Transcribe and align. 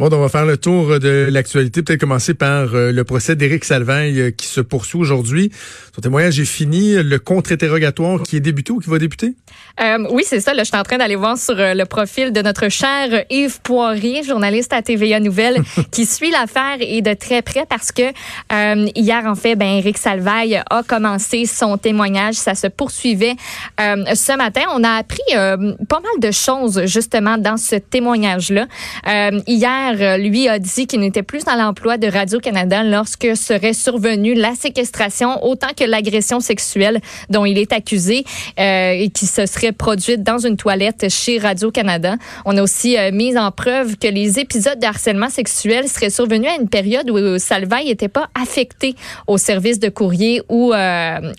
Bon, 0.00 0.08
on 0.10 0.18
va 0.18 0.30
faire 0.30 0.46
le 0.46 0.56
tour 0.56 0.98
de 0.98 1.28
l'actualité. 1.30 1.82
Peut-être 1.82 2.00
commencer 2.00 2.32
par 2.32 2.74
euh, 2.74 2.90
le 2.90 3.04
procès 3.04 3.36
d'Éric 3.36 3.66
Salvaille 3.66 4.18
euh, 4.18 4.30
qui 4.30 4.46
se 4.46 4.62
poursuit 4.62 4.96
aujourd'hui. 4.96 5.52
Son 5.94 6.00
témoignage 6.00 6.40
est 6.40 6.46
fini. 6.46 6.94
Le 6.94 7.18
contre-interrogatoire 7.18 8.22
qui 8.22 8.36
est 8.36 8.40
débuté 8.40 8.72
ou 8.72 8.78
qui 8.78 8.88
va 8.88 8.98
débuter? 8.98 9.34
Euh, 9.78 9.98
oui, 10.10 10.22
c'est 10.24 10.40
ça. 10.40 10.54
Là, 10.54 10.62
je 10.62 10.68
suis 10.68 10.76
en 10.78 10.84
train 10.84 10.96
d'aller 10.96 11.16
voir 11.16 11.36
sur 11.36 11.54
le 11.54 11.84
profil 11.84 12.32
de 12.32 12.40
notre 12.40 12.70
cher 12.70 13.24
Yves 13.28 13.60
Poirier, 13.60 14.22
journaliste 14.22 14.72
à 14.72 14.80
TVA 14.80 15.20
Nouvelle, 15.20 15.62
qui 15.92 16.06
suit 16.06 16.30
l'affaire 16.30 16.78
et 16.80 17.02
de 17.02 17.12
très 17.12 17.42
près 17.42 17.66
parce 17.68 17.92
que 17.92 18.14
hier, 18.98 19.26
en 19.26 19.34
fait, 19.34 19.54
ben, 19.54 19.68
Éric 19.68 19.98
Salvaille 19.98 20.62
a 20.70 20.82
commencé 20.82 21.44
son 21.44 21.76
témoignage. 21.76 22.36
Ça 22.36 22.54
se 22.54 22.68
poursuivait 22.68 23.34
ce 23.78 24.36
matin. 24.38 24.62
On 24.74 24.82
a 24.82 24.92
appris 24.92 25.18
pas 25.34 26.00
mal 26.00 26.20
de 26.20 26.30
choses 26.30 26.86
justement 26.86 27.36
dans 27.36 27.58
ce 27.58 27.76
témoignage-là. 27.76 28.66
hier, 29.46 29.89
euh, 29.98 30.16
lui, 30.16 30.48
a 30.48 30.58
dit 30.58 30.86
qu'il 30.86 31.00
n'était 31.00 31.22
plus 31.22 31.44
dans 31.44 31.54
l'emploi 31.54 31.98
de 31.98 32.06
Radio-Canada 32.06 32.82
lorsque 32.82 33.36
serait 33.36 33.72
survenue 33.72 34.34
la 34.34 34.54
séquestration 34.54 35.44
autant 35.44 35.68
que 35.76 35.84
l'agression 35.84 36.40
sexuelle 36.40 37.00
dont 37.28 37.44
il 37.44 37.58
est 37.58 37.72
accusé 37.72 38.24
euh, 38.58 38.92
et 38.92 39.10
qui 39.10 39.26
se 39.26 39.46
serait 39.46 39.72
produite 39.72 40.22
dans 40.22 40.38
une 40.38 40.56
toilette 40.56 41.06
chez 41.08 41.38
Radio-Canada. 41.38 42.16
On 42.44 42.56
a 42.56 42.62
aussi 42.62 42.96
euh, 42.98 43.10
mis 43.12 43.36
en 43.36 43.50
preuve 43.50 43.96
que 43.96 44.08
les 44.08 44.38
épisodes 44.38 44.78
de 44.78 44.86
harcèlement 44.86 45.30
sexuel 45.30 45.88
seraient 45.88 46.10
survenus 46.10 46.50
à 46.50 46.60
une 46.60 46.68
période 46.68 47.10
où 47.10 47.38
Salvaille 47.38 47.86
n'était 47.86 48.08
pas 48.08 48.28
affecté 48.40 48.94
au 49.26 49.38
service 49.38 49.78
de 49.78 49.88
courrier 49.88 50.42
où, 50.48 50.72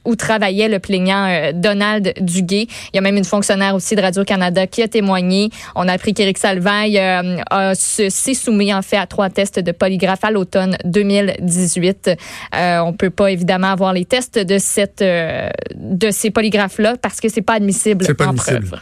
où 0.05 0.15
travaillait 0.15 0.69
le 0.69 0.79
plaignant 0.79 1.51
Donald 1.53 2.13
Duguay. 2.19 2.67
Il 2.93 2.95
y 2.95 2.97
a 2.97 3.01
même 3.01 3.17
une 3.17 3.25
fonctionnaire 3.25 3.75
aussi 3.75 3.95
de 3.95 4.01
Radio-Canada 4.01 4.67
qui 4.67 4.81
a 4.81 4.87
témoigné. 4.87 5.49
On 5.75 5.87
a 5.87 5.93
appris 5.93 6.13
qu'Éric 6.13 6.37
Salvaille 6.37 6.97
a 6.97 7.73
s'est 7.75 8.33
soumis 8.41 8.73
en 8.73 8.81
fait 8.81 8.97
à 8.97 9.07
trois 9.07 9.29
tests 9.29 9.59
de 9.59 9.71
polygraphe 9.71 10.23
à 10.23 10.31
l'automne 10.31 10.77
2018. 10.85 12.11
Euh, 12.55 12.79
on 12.79 12.93
peut 12.93 13.09
pas 13.09 13.31
évidemment 13.31 13.67
avoir 13.67 13.93
les 13.93 14.05
tests 14.05 14.39
de 14.39 14.57
cette 14.57 15.01
euh, 15.01 15.49
de 15.75 16.11
ces 16.11 16.31
polygraphes 16.31 16.79
là 16.79 16.95
parce 17.01 17.19
que 17.19 17.29
c'est 17.29 17.41
pas 17.41 17.53
admissible 17.53 18.05
pas 18.15 18.27
en 18.27 18.35
preuve. 18.35 18.79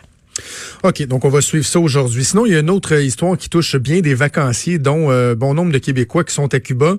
OK, 0.84 1.06
donc 1.06 1.26
on 1.26 1.30
va 1.30 1.42
suivre 1.42 1.66
ça 1.66 1.80
aujourd'hui. 1.80 2.24
Sinon, 2.24 2.46
il 2.46 2.54
y 2.54 2.56
a 2.56 2.60
une 2.60 2.70
autre 2.70 2.94
histoire 2.94 3.38
qui 3.38 3.50
touche 3.50 3.76
bien 3.76 4.00
des 4.00 4.14
vacanciers, 4.14 4.80
dont 4.80 5.12
euh, 5.12 5.36
bon 5.36 5.54
nombre 5.54 5.72
de 5.74 5.78
Québécois 5.78 6.24
qui 6.24 6.34
sont 6.34 6.54
à 6.54 6.60
Cuba. 6.60 6.96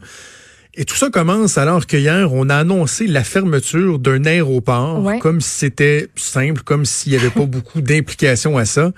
Et 0.74 0.84
tout 0.84 0.94
ça 0.94 1.10
commence 1.10 1.58
alors 1.58 1.86
qu'hier, 1.86 2.32
on 2.32 2.48
a 2.48 2.56
annoncé 2.56 3.06
la 3.06 3.24
fermeture 3.24 3.98
d'un 3.98 4.24
aéroport, 4.24 5.18
comme 5.20 5.40
si 5.40 5.50
c'était 5.50 6.08
simple, 6.16 6.62
comme 6.62 6.84
s'il 6.84 7.12
n'y 7.12 7.18
avait 7.18 7.30
pas 7.30 7.46
beaucoup 7.46 7.80
d'implications 7.80 8.56
à 8.56 8.64
ça. 8.64 8.92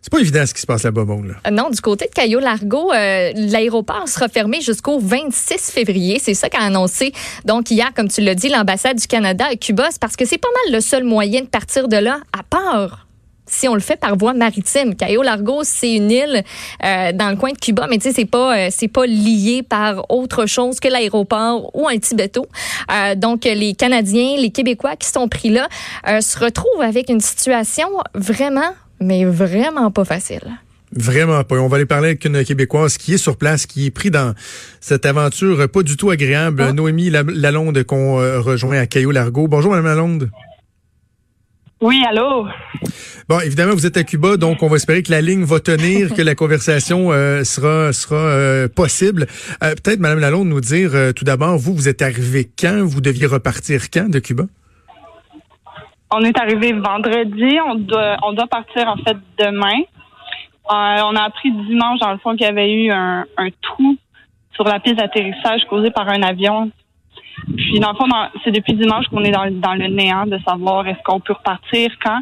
C'est 0.00 0.12
pas 0.12 0.20
évident 0.20 0.46
ce 0.46 0.54
qui 0.54 0.60
se 0.60 0.66
passe 0.66 0.84
là-bas, 0.84 1.04
bon, 1.04 1.22
là. 1.22 1.34
Euh, 1.46 1.50
non, 1.50 1.70
du 1.70 1.80
côté 1.80 2.06
de 2.06 2.12
Caillou 2.12 2.38
Largo, 2.38 2.92
euh, 2.92 3.32
l'aéroport 3.34 4.08
sera 4.08 4.28
fermé 4.28 4.60
jusqu'au 4.60 5.00
26 5.00 5.72
février. 5.72 6.20
C'est 6.20 6.34
ça 6.34 6.48
qu'a 6.48 6.60
annoncé. 6.60 7.12
Donc, 7.44 7.70
hier, 7.70 7.92
comme 7.94 8.08
tu 8.08 8.20
l'as 8.20 8.36
dit, 8.36 8.48
l'ambassade 8.48 8.96
du 8.96 9.06
Canada 9.08 9.46
à 9.50 9.56
Cuba, 9.56 9.88
parce 10.00 10.14
que 10.14 10.24
c'est 10.24 10.38
pas 10.38 10.48
mal 10.64 10.74
le 10.74 10.80
seul 10.80 11.02
moyen 11.02 11.40
de 11.40 11.46
partir 11.46 11.88
de 11.88 11.96
là, 11.96 12.20
à 12.32 12.44
part 12.44 13.06
si 13.50 13.66
on 13.66 13.72
le 13.72 13.80
fait 13.80 13.96
par 13.96 14.14
voie 14.14 14.34
maritime. 14.34 14.94
Cayo 14.94 15.22
Largo, 15.22 15.62
c'est 15.64 15.94
une 15.94 16.10
île 16.10 16.44
euh, 16.84 17.12
dans 17.12 17.30
le 17.30 17.36
coin 17.36 17.50
de 17.50 17.56
Cuba, 17.58 17.86
mais 17.88 17.96
tu 17.96 18.08
sais, 18.08 18.12
c'est 18.12 18.24
pas 18.26 18.68
pas 18.92 19.06
lié 19.06 19.62
par 19.62 20.04
autre 20.10 20.44
chose 20.44 20.80
que 20.80 20.88
l'aéroport 20.88 21.74
ou 21.74 21.88
un 21.88 21.96
petit 21.96 22.14
bateau. 22.14 22.46
donc, 23.16 23.44
les 23.44 23.74
Canadiens, 23.74 24.36
les 24.36 24.50
Québécois 24.50 24.96
qui 24.96 25.08
sont 25.08 25.28
pris 25.28 25.48
là 25.48 25.66
se 26.20 26.38
retrouvent 26.38 26.82
avec 26.82 27.08
une 27.08 27.20
situation 27.20 27.88
vraiment 28.14 28.74
mais 29.00 29.24
vraiment 29.24 29.90
pas 29.90 30.04
facile. 30.04 30.58
Vraiment 30.92 31.44
pas. 31.44 31.56
On 31.56 31.68
va 31.68 31.76
aller 31.76 31.86
parler 31.86 32.08
avec 32.08 32.24
une 32.24 32.44
Québécoise 32.44 32.96
qui 32.96 33.14
est 33.14 33.18
sur 33.18 33.36
place, 33.36 33.66
qui 33.66 33.86
est 33.86 33.90
pris 33.90 34.10
dans 34.10 34.34
cette 34.80 35.04
aventure 35.04 35.68
pas 35.68 35.82
du 35.82 35.96
tout 35.96 36.10
agréable. 36.10 36.64
Ah. 36.66 36.72
Noémie 36.72 37.10
Lalonde 37.10 37.82
qu'on 37.84 38.20
euh, 38.20 38.40
rejoint 38.40 38.78
à 38.78 38.86
Caillou 38.86 39.10
Largo. 39.10 39.48
Bonjour, 39.48 39.70
Madame 39.70 39.86
Lalonde. 39.86 40.30
Oui, 41.80 42.02
allô? 42.08 42.46
Bon, 43.28 43.38
évidemment, 43.40 43.74
vous 43.74 43.86
êtes 43.86 43.96
à 43.96 44.02
Cuba, 44.02 44.36
donc 44.36 44.64
on 44.64 44.68
va 44.68 44.76
espérer 44.76 45.02
que 45.02 45.12
la 45.12 45.20
ligne 45.20 45.44
va 45.44 45.60
tenir, 45.60 46.12
que 46.16 46.22
la 46.22 46.34
conversation 46.34 47.12
euh, 47.12 47.44
sera 47.44 47.92
sera 47.92 48.16
euh, 48.16 48.68
possible. 48.68 49.26
Peut-être, 49.60 50.00
Madame 50.00 50.18
Lalonde, 50.18 50.48
nous 50.48 50.60
dire 50.60 50.92
tout 51.14 51.24
d'abord, 51.24 51.58
vous, 51.58 51.74
vous 51.74 51.88
êtes 51.88 52.02
arrivé 52.02 52.50
quand? 52.58 52.82
Vous 52.82 53.00
deviez 53.00 53.26
repartir 53.26 53.90
quand 53.90 54.08
de 54.08 54.18
Cuba? 54.18 54.46
On 56.10 56.20
est 56.20 56.38
arrivé 56.38 56.72
vendredi. 56.72 57.58
On 57.66 57.74
doit, 57.76 58.16
on 58.22 58.32
doit 58.32 58.46
partir 58.46 58.88
en 58.88 58.96
fait 58.96 59.16
demain. 59.38 59.82
Euh, 60.70 61.00
on 61.04 61.16
a 61.16 61.22
appris 61.22 61.50
dimanche, 61.50 61.98
dans 62.00 62.12
le 62.12 62.18
fond, 62.18 62.32
qu'il 62.32 62.42
y 62.46 62.50
avait 62.50 62.70
eu 62.70 62.90
un, 62.90 63.24
trou 63.62 63.96
sur 64.52 64.64
la 64.64 64.80
piste 64.80 64.96
d'atterrissage 64.96 65.64
causé 65.64 65.90
par 65.90 66.08
un 66.08 66.22
avion. 66.22 66.70
Puis, 67.56 67.80
dans 67.80 67.92
le 67.92 67.96
fond, 67.96 68.04
c'est 68.44 68.50
depuis 68.50 68.74
dimanche 68.74 69.06
qu'on 69.06 69.24
est 69.24 69.30
dans, 69.30 69.44
le 69.44 69.86
néant 69.88 70.26
de 70.26 70.38
savoir 70.46 70.86
est-ce 70.86 71.02
qu'on 71.04 71.20
peut 71.20 71.32
repartir, 71.32 71.90
quand. 72.04 72.20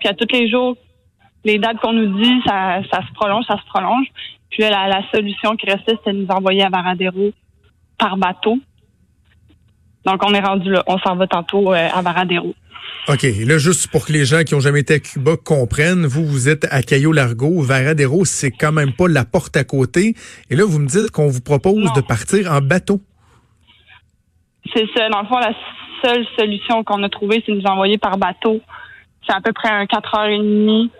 Puis, 0.00 0.08
à 0.08 0.14
tous 0.14 0.26
les 0.32 0.50
jours, 0.50 0.76
les 1.44 1.58
dates 1.58 1.78
qu'on 1.78 1.92
nous 1.92 2.20
dit, 2.20 2.40
ça, 2.44 2.80
se 2.82 3.12
prolonge, 3.14 3.44
ça 3.46 3.56
se 3.56 3.66
prolonge. 3.66 4.06
Puis, 4.50 4.62
la, 4.62 4.88
la 4.88 5.02
solution 5.14 5.54
qui 5.54 5.66
restait, 5.66 5.92
c'était 5.98 6.12
de 6.12 6.24
nous 6.24 6.30
envoyer 6.30 6.64
à 6.64 6.70
Varadero 6.70 7.30
par 7.98 8.16
bateau. 8.16 8.58
Donc, 10.06 10.22
on 10.24 10.32
est 10.32 10.40
rendu 10.40 10.70
là. 10.70 10.84
On 10.86 10.98
s'en 10.98 11.16
va 11.16 11.26
tantôt 11.26 11.72
euh, 11.72 11.88
à 11.92 12.00
Varadero. 12.02 12.54
OK. 13.08 13.22
Là, 13.22 13.58
juste 13.58 13.88
pour 13.88 14.06
que 14.06 14.12
les 14.12 14.24
gens 14.24 14.42
qui 14.42 14.54
ont 14.54 14.60
jamais 14.60 14.80
été 14.80 14.94
à 14.94 14.98
Cuba 14.98 15.32
comprennent, 15.36 16.06
vous, 16.06 16.24
vous 16.24 16.48
êtes 16.48 16.66
à 16.70 16.82
Cayo 16.82 17.12
Largo. 17.12 17.60
Varadero, 17.60 18.24
c'est 18.24 18.50
quand 18.50 18.72
même 18.72 18.92
pas 18.92 19.08
la 19.08 19.24
porte 19.24 19.56
à 19.56 19.64
côté. 19.64 20.14
Et 20.50 20.56
là, 20.56 20.64
vous 20.64 20.78
me 20.78 20.86
dites 20.86 21.10
qu'on 21.10 21.28
vous 21.28 21.40
propose 21.40 21.92
de 21.92 22.00
partir 22.00 22.50
en 22.50 22.60
bateau. 22.60 23.00
C'est 24.74 24.86
ça. 24.96 25.08
Dans 25.08 25.22
le 25.22 25.26
fond, 25.26 25.38
la 25.38 25.54
seule 26.02 26.26
solution 26.38 26.82
qu'on 26.84 27.02
a 27.02 27.08
trouvée, 27.08 27.42
c'est 27.46 27.52
de 27.52 27.58
nous 27.58 27.66
envoyer 27.66 27.98
par 27.98 28.18
bateau. 28.18 28.60
C'est 29.26 29.34
à 29.34 29.40
peu 29.40 29.52
près 29.52 29.68
un 29.68 29.84
4h30 29.84 30.90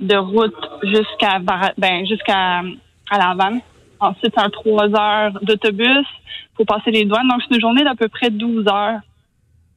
de 0.00 0.16
route 0.16 0.54
jusqu'à 0.82 1.40
ben, 1.76 2.06
jusqu'à 2.06 2.62
à 3.10 3.18
La 3.18 3.30
Havane. 3.30 3.60
Ensuite, 4.00 4.34
un 4.36 4.50
3 4.50 4.94
heures 4.94 5.38
d'autobus 5.42 6.06
pour 6.54 6.66
passer 6.66 6.90
les 6.90 7.04
douanes. 7.04 7.28
Donc, 7.28 7.40
c'est 7.48 7.54
une 7.54 7.60
journée 7.60 7.84
d'à 7.84 7.94
peu 7.94 8.08
près 8.08 8.30
12 8.30 8.66
heures 8.68 9.00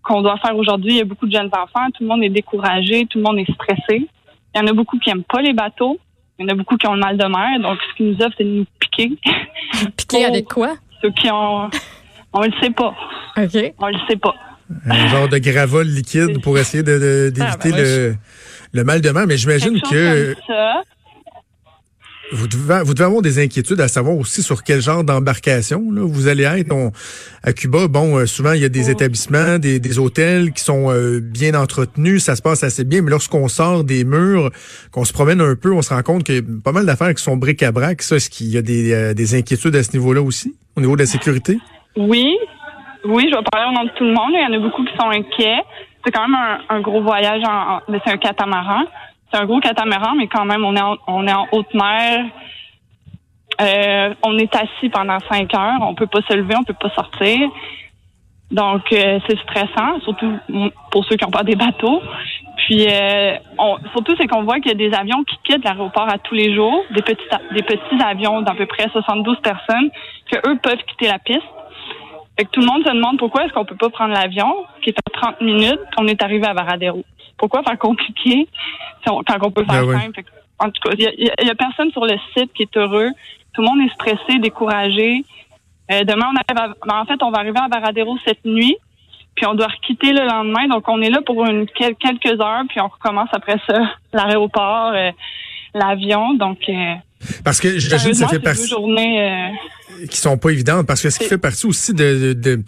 qu'on 0.04 0.22
doit 0.22 0.38
faire 0.38 0.56
aujourd'hui. 0.56 0.94
Il 0.94 0.98
y 0.98 1.02
a 1.02 1.06
beaucoup 1.06 1.28
de 1.28 1.32
jeunes 1.32 1.50
enfants, 1.52 1.88
tout 1.94 2.04
le 2.04 2.08
monde 2.08 2.24
est 2.24 2.30
découragé, 2.30 3.06
tout 3.10 3.18
le 3.20 3.24
monde 3.24 3.40
est 3.40 3.52
stressé. 3.52 4.08
Il 4.54 4.58
y 4.58 4.60
en 4.60 4.68
a 4.68 4.74
beaucoup 4.74 4.98
qui 5.00 5.10
aiment 5.10 5.24
pas 5.24 5.42
les 5.42 5.54
bateaux. 5.54 6.00
Il 6.38 6.46
y 6.46 6.50
en 6.50 6.54
a 6.54 6.56
beaucoup 6.56 6.76
qui 6.78 6.88
ont 6.88 6.94
le 6.94 7.00
mal 7.00 7.18
de 7.18 7.26
mer. 7.26 7.60
Donc, 7.62 7.80
ce 7.90 7.96
qu'ils 7.96 8.08
nous 8.08 8.22
offrent, 8.22 8.36
c'est 8.38 8.44
de 8.44 8.50
nous 8.50 8.66
piquer. 8.80 9.12
Piquer 9.98 10.26
avec 10.26 10.46
quoi? 10.46 10.76
Ceux 11.02 11.12
qui 11.12 11.30
ont... 11.32 11.70
On 12.34 12.42
le 12.42 12.52
sait 12.62 12.72
pas. 12.72 12.96
OK. 13.38 13.74
On 13.80 13.88
le 13.88 13.98
sait 14.08 14.16
pas. 14.16 14.36
Un 14.86 15.08
genre 15.08 15.28
de 15.28 15.38
gravol 15.38 15.86
liquide 15.86 16.42
pour 16.42 16.58
essayer 16.58 16.82
d'éviter 16.82 17.42
ah, 17.42 17.58
ben 17.62 17.76
le, 17.76 18.16
le 18.72 18.84
mal 18.84 19.02
de 19.02 19.10
mer. 19.10 19.28
Mais 19.28 19.38
j'imagine 19.38 19.82
que... 19.82 20.36
Vous 22.34 22.48
devez, 22.48 22.82
vous 22.86 22.94
devez 22.94 23.04
avoir 23.06 23.22
des 23.22 23.44
inquiétudes 23.44 23.82
à 23.82 23.90
savoir 23.90 24.16
aussi 24.16 24.42
sur 24.42 24.64
quel 24.64 24.82
genre 24.82 25.04
d'embarcation 25.04 25.84
vous 25.90 26.28
allez 26.28 26.44
être. 26.44 26.74
à 27.44 27.52
Cuba, 27.52 27.88
bon, 27.90 28.18
euh, 28.18 28.26
souvent 28.26 28.54
il 28.54 28.62
y 28.62 28.66
a 28.66 28.70
des 28.70 28.90
établissements, 28.90 29.60
des, 29.60 29.80
des 29.80 30.00
hôtels 30.00 30.54
qui 30.54 30.64
sont 30.64 30.90
euh, 30.92 31.20
bien 31.20 31.56
entretenus, 31.56 32.24
ça 32.24 32.38
se 32.38 32.42
passe 32.42 32.64
assez 32.64 32.86
bien, 32.86 33.02
mais 33.02 33.12
lorsqu'on 33.12 33.50
sort 33.50 33.84
des 33.84 34.06
murs, 34.06 34.50
qu'on 34.92 35.04
se 35.04 35.12
promène 35.12 35.42
un 35.42 35.56
peu, 35.56 35.74
on 35.74 35.82
se 35.82 35.94
rend 35.94 36.04
compte 36.04 36.24
qu'il 36.24 36.36
y 36.36 36.40
a 36.40 36.42
pas 36.64 36.72
mal 36.72 36.86
d'affaires 36.86 37.14
qui 37.14 37.22
sont 37.22 37.36
bric-à-brac. 37.36 38.02
Ça, 38.02 38.16
est-ce 38.16 38.30
qu'il 38.30 38.48
y 38.48 38.58
a 38.58 38.62
des, 38.62 38.94
euh, 38.94 39.14
des 39.14 39.36
inquiétudes 39.36 39.76
à 39.76 39.84
ce 39.84 39.92
niveau-là 39.92 40.22
aussi, 40.22 40.56
au 40.78 40.82
niveau 40.82 40.96
de 40.96 41.02
la 41.02 41.08
sécurité? 41.08 41.60
Oui, 41.98 42.38
oui, 43.04 43.28
je 43.30 43.36
vais 43.36 43.44
parler 43.52 43.68
au 43.70 43.74
nom 43.74 43.84
de 43.84 43.92
tout 43.98 44.06
le 44.06 44.14
monde. 44.14 44.32
Il 44.32 44.42
y 44.42 44.46
en 44.46 44.58
a 44.58 44.60
beaucoup 44.62 44.86
qui 44.86 44.96
sont 44.98 45.10
inquiets. 45.10 45.62
C'est 46.06 46.12
quand 46.12 46.28
même 46.28 46.36
un, 46.36 46.78
un 46.78 46.82
gros 46.82 47.02
voyage, 47.02 47.42
en, 47.46 47.80
c'est 48.06 48.12
un 48.12 48.18
catamaran. 48.18 48.86
C'est 49.32 49.40
un 49.40 49.46
gros 49.46 49.60
catamaran, 49.60 50.16
mais 50.16 50.28
quand 50.28 50.46
même, 50.46 50.66
on 50.66 50.76
est 50.76 50.82
en, 50.82 50.98
on 51.08 51.28
est 51.28 51.34
en 51.34 51.48
haute 51.52 51.74
mer. 51.74 52.26
Euh, 53.62 54.14
on 54.24 54.38
est 54.38 54.54
assis 54.56 54.90
pendant 54.90 55.18
cinq 55.32 55.54
heures. 55.54 55.80
On 55.82 55.96
peut 55.96 56.08
pas 56.08 56.22
se 56.28 56.34
lever, 56.36 56.56
on 56.58 56.64
peut 56.64 56.74
pas 56.74 56.90
sortir. 56.90 57.50
Donc, 58.50 58.92
euh, 58.92 59.20
c'est 59.28 59.40
stressant, 59.40 60.02
surtout 60.02 60.38
pour 60.92 61.06
ceux 61.06 61.16
qui 61.16 61.24
n'ont 61.24 61.32
pas 61.32 61.44
des 61.44 61.56
bateaux. 61.56 62.02
Puis, 62.58 62.86
euh, 62.90 63.36
on, 63.58 63.78
surtout, 63.94 64.14
c'est 64.18 64.28
qu'on 64.28 64.44
voit 64.44 64.60
qu'il 64.60 64.72
y 64.72 64.76
a 64.76 64.90
des 64.90 64.94
avions 64.94 65.24
qui 65.24 65.38
quittent 65.44 65.64
l'aéroport 65.64 66.10
à 66.10 66.18
tous 66.18 66.36
les 66.36 66.54
jours, 66.54 66.84
des 66.92 67.02
petits, 67.02 67.24
des 67.54 67.64
petits 67.64 68.04
avions 68.04 68.42
d'à 68.42 68.54
peu 68.54 68.66
près 68.66 68.90
72 68.90 69.40
personnes, 69.40 69.90
que 70.30 70.38
eux 70.50 70.58
peuvent 70.62 70.84
quitter 70.90 71.08
la 71.08 71.20
piste. 71.20 71.42
Fait 72.38 72.46
que 72.46 72.50
tout 72.52 72.60
le 72.60 72.66
monde 72.66 72.84
se 72.86 72.92
demande 72.92 73.18
pourquoi 73.18 73.46
est-ce 73.46 73.54
qu'on 73.54 73.66
peut 73.66 73.76
pas 73.76 73.90
prendre 73.90 74.14
l'avion, 74.14 74.54
qui 74.82 74.90
est 74.90 74.98
à 74.98 75.20
30 75.22 75.42
minutes, 75.42 75.80
qu'on 75.96 76.08
est 76.08 76.22
arrivé 76.22 76.46
à 76.46 76.54
Varadero. 76.54 77.04
Pourquoi 77.42 77.64
faire 77.64 77.80
compliqué 77.80 78.48
quand 79.04 79.24
on 79.42 79.52
peut 79.52 79.66
faire 79.66 79.84
ben 79.84 80.00
simple? 80.00 80.22
En 80.60 80.70
tout 80.70 80.80
cas, 80.84 80.92
il 80.96 81.26
y, 81.28 81.50
a 81.50 81.56
personne 81.56 81.92
sur 81.92 82.06
le 82.06 82.14
site 82.38 82.54
qui 82.54 82.62
est 82.62 82.78
heureux. 82.78 83.10
Tout 83.54 83.64
le 83.64 83.68
monde 83.68 83.80
est 83.82 83.94
stressé, 83.96 84.38
découragé. 84.38 85.26
Euh, 85.92 86.04
demain, 86.04 86.28
on 86.32 86.36
arrive 86.36 86.76
ben, 86.86 86.96
en 87.02 87.06
fait, 87.06 87.24
on 87.24 87.32
va 87.32 87.40
arriver 87.40 87.58
à 87.58 87.68
Varadero 87.68 88.16
cette 88.28 88.46
nuit, 88.46 88.78
puis 89.34 89.48
on 89.48 89.56
doit 89.56 89.70
quitter 89.88 90.14
le 90.14 90.24
lendemain. 90.24 90.68
Donc, 90.68 90.88
on 90.88 91.02
est 91.02 91.10
là 91.10 91.22
pour 91.26 91.44
une, 91.48 91.66
quelques 91.66 92.40
heures, 92.40 92.62
puis 92.70 92.80
on 92.80 92.90
recommence 92.90 93.30
après 93.32 93.58
ça 93.66 93.80
l'aéroport, 94.14 94.92
euh, 94.94 95.10
l'avion. 95.74 96.36
Donc, 96.36 96.60
euh, 96.70 96.94
Parce 97.44 97.60
que 97.60 97.80
j'imagine 97.80 98.12
que 98.12 98.18
ça 98.18 98.28
fait 98.28 98.40
partie. 98.40 98.68
Journées, 98.68 99.20
euh... 99.20 100.06
qui 100.12 100.18
sont 100.18 100.38
pas 100.38 100.52
évidentes 100.52 100.86
parce 100.86 101.02
que 101.02 101.10
ce 101.10 101.18
qui 101.18 101.26
fait 101.26 101.40
partie 101.40 101.66
aussi 101.66 101.96
de, 101.96 102.34
de, 102.34 102.34
de 102.34 102.64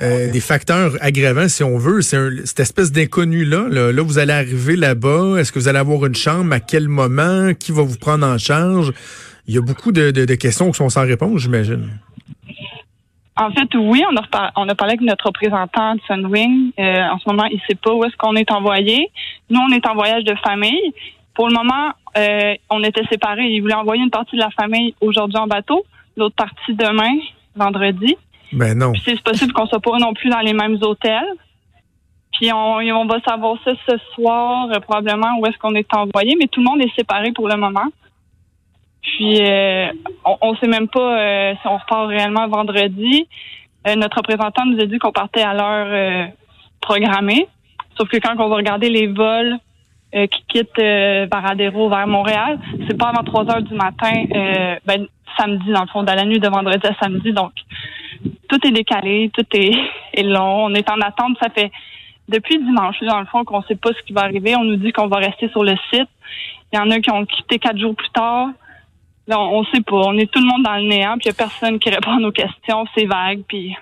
euh, 0.00 0.30
des 0.30 0.40
facteurs 0.40 0.92
aggravants, 1.00 1.48
si 1.48 1.64
on 1.64 1.78
veut, 1.78 2.02
c'est 2.02 2.46
cette 2.46 2.60
espèce 2.60 2.92
d'inconnu 2.92 3.44
là, 3.44 3.66
là. 3.68 4.02
vous 4.02 4.18
allez 4.18 4.32
arriver 4.32 4.76
là-bas. 4.76 5.36
Est-ce 5.38 5.52
que 5.52 5.58
vous 5.58 5.68
allez 5.68 5.78
avoir 5.78 6.06
une 6.06 6.14
chambre? 6.14 6.52
À 6.52 6.60
quel 6.60 6.88
moment? 6.88 7.52
Qui 7.54 7.72
va 7.72 7.82
vous 7.82 7.98
prendre 7.98 8.26
en 8.26 8.38
charge? 8.38 8.92
Il 9.46 9.54
y 9.54 9.58
a 9.58 9.62
beaucoup 9.62 9.92
de, 9.92 10.10
de, 10.10 10.24
de 10.24 10.34
questions 10.34 10.70
qui 10.70 10.76
sont 10.76 10.88
sans 10.88 11.06
réponse, 11.06 11.40
j'imagine. 11.40 11.88
En 13.36 13.52
fait, 13.52 13.68
oui, 13.76 14.02
on 14.10 14.16
a, 14.16 14.52
on 14.56 14.68
a 14.68 14.74
parlé 14.74 14.94
avec 14.94 15.00
notre 15.00 15.26
représentant 15.26 15.94
de 15.94 16.00
Sunwing. 16.08 16.72
Euh, 16.78 17.02
en 17.04 17.18
ce 17.18 17.28
moment, 17.28 17.44
il 17.44 17.60
sait 17.68 17.76
pas 17.76 17.92
où 17.92 18.04
est-ce 18.04 18.16
qu'on 18.16 18.34
est 18.34 18.50
envoyé. 18.50 19.10
Nous, 19.48 19.60
on 19.60 19.72
est 19.72 19.86
en 19.86 19.94
voyage 19.94 20.24
de 20.24 20.34
famille. 20.44 20.92
Pour 21.34 21.48
le 21.48 21.54
moment, 21.54 21.92
euh, 22.16 22.54
on 22.68 22.82
était 22.82 23.04
séparés. 23.08 23.46
Il 23.46 23.60
voulait 23.60 23.74
envoyer 23.74 24.02
une 24.02 24.10
partie 24.10 24.34
de 24.34 24.40
la 24.40 24.50
famille 24.50 24.92
aujourd'hui 25.00 25.38
en 25.38 25.46
bateau, 25.46 25.86
l'autre 26.16 26.34
partie 26.34 26.74
demain, 26.74 27.16
vendredi. 27.54 28.16
Ben 28.52 28.76
non. 28.76 28.92
c'est 29.04 29.20
possible 29.22 29.52
qu'on 29.52 29.66
soit 29.66 29.80
pas 29.80 29.98
non 29.98 30.14
plus 30.14 30.30
dans 30.30 30.40
les 30.40 30.54
mêmes 30.54 30.78
hôtels. 30.80 31.34
Puis 32.32 32.52
on, 32.52 32.76
on 32.76 33.06
va 33.06 33.20
savoir 33.20 33.56
ça 33.64 33.72
ce 33.88 33.96
soir, 34.14 34.68
euh, 34.70 34.80
probablement, 34.80 35.38
où 35.38 35.46
est-ce 35.46 35.58
qu'on 35.58 35.74
est 35.74 35.92
envoyé, 35.94 36.36
mais 36.38 36.46
tout 36.46 36.60
le 36.60 36.66
monde 36.66 36.80
est 36.80 36.94
séparé 36.94 37.32
pour 37.32 37.48
le 37.48 37.56
moment. 37.56 37.86
Puis 39.02 39.40
euh, 39.40 39.88
on 40.42 40.52
ne 40.52 40.56
sait 40.58 40.66
même 40.66 40.88
pas 40.88 41.18
euh, 41.18 41.54
si 41.60 41.66
on 41.66 41.76
repart 41.76 42.08
réellement 42.08 42.48
vendredi. 42.48 43.26
Euh, 43.86 43.94
notre 43.94 44.18
représentant 44.18 44.66
nous 44.66 44.80
a 44.80 44.86
dit 44.86 44.98
qu'on 44.98 45.12
partait 45.12 45.42
à 45.42 45.54
l'heure 45.54 46.30
programmée. 46.80 47.48
Sauf 47.96 48.08
que 48.08 48.18
quand 48.18 48.34
on 48.38 48.48
va 48.48 48.56
regarder 48.56 48.90
les 48.90 49.06
vols 49.06 49.56
qui 50.12 50.42
quittent 50.48 51.28
Baradero 51.30 51.90
vers 51.90 52.06
Montréal, 52.06 52.58
c'est 52.88 52.96
pas 52.96 53.08
avant 53.08 53.24
3 53.24 53.50
heures 53.50 53.62
du 53.62 53.74
matin, 53.74 54.24
ben, 54.86 55.06
samedi, 55.36 55.70
dans 55.72 55.82
le 55.82 55.88
fond, 55.88 56.02
dans 56.02 56.14
la 56.14 56.24
nuit 56.24 56.40
de 56.40 56.48
vendredi 56.48 56.86
à 56.86 56.94
samedi. 56.94 57.32
Donc, 57.32 57.52
tout 58.48 58.66
est 58.66 58.70
décalé, 58.70 59.30
tout 59.32 59.46
est, 59.52 59.72
est 60.14 60.22
long. 60.22 60.64
On 60.64 60.74
est 60.74 60.88
en 60.90 61.00
attente. 61.00 61.36
Ça 61.42 61.50
fait 61.50 61.70
depuis 62.28 62.58
dimanche, 62.58 62.96
dans 63.02 63.20
le 63.20 63.26
fond, 63.26 63.44
qu'on 63.44 63.62
sait 63.62 63.76
pas 63.76 63.90
ce 63.92 64.02
qui 64.06 64.12
va 64.12 64.22
arriver. 64.22 64.54
On 64.56 64.64
nous 64.64 64.76
dit 64.76 64.92
qu'on 64.92 65.08
va 65.08 65.18
rester 65.18 65.48
sur 65.48 65.64
le 65.64 65.74
site. 65.92 66.08
Il 66.72 66.76
y 66.76 66.78
en 66.78 66.90
a 66.90 67.00
qui 67.00 67.10
ont 67.10 67.24
quitté 67.24 67.58
quatre 67.58 67.78
jours 67.78 67.94
plus 67.94 68.10
tard. 68.10 68.48
Non, 69.26 69.40
on 69.52 69.64
sait 69.64 69.80
pas. 69.80 69.96
On 69.96 70.16
est 70.16 70.30
tout 70.30 70.40
le 70.40 70.46
monde 70.46 70.62
dans 70.62 70.76
le 70.76 70.88
néant, 70.88 71.14
puis 71.18 71.26
il 71.26 71.28
n'y 71.28 71.32
a 71.32 71.34
personne 71.34 71.78
qui 71.78 71.90
répond 71.90 72.12
à 72.12 72.20
nos 72.20 72.32
questions. 72.32 72.84
C'est 72.94 73.06
vague, 73.06 73.42
puis. 73.46 73.74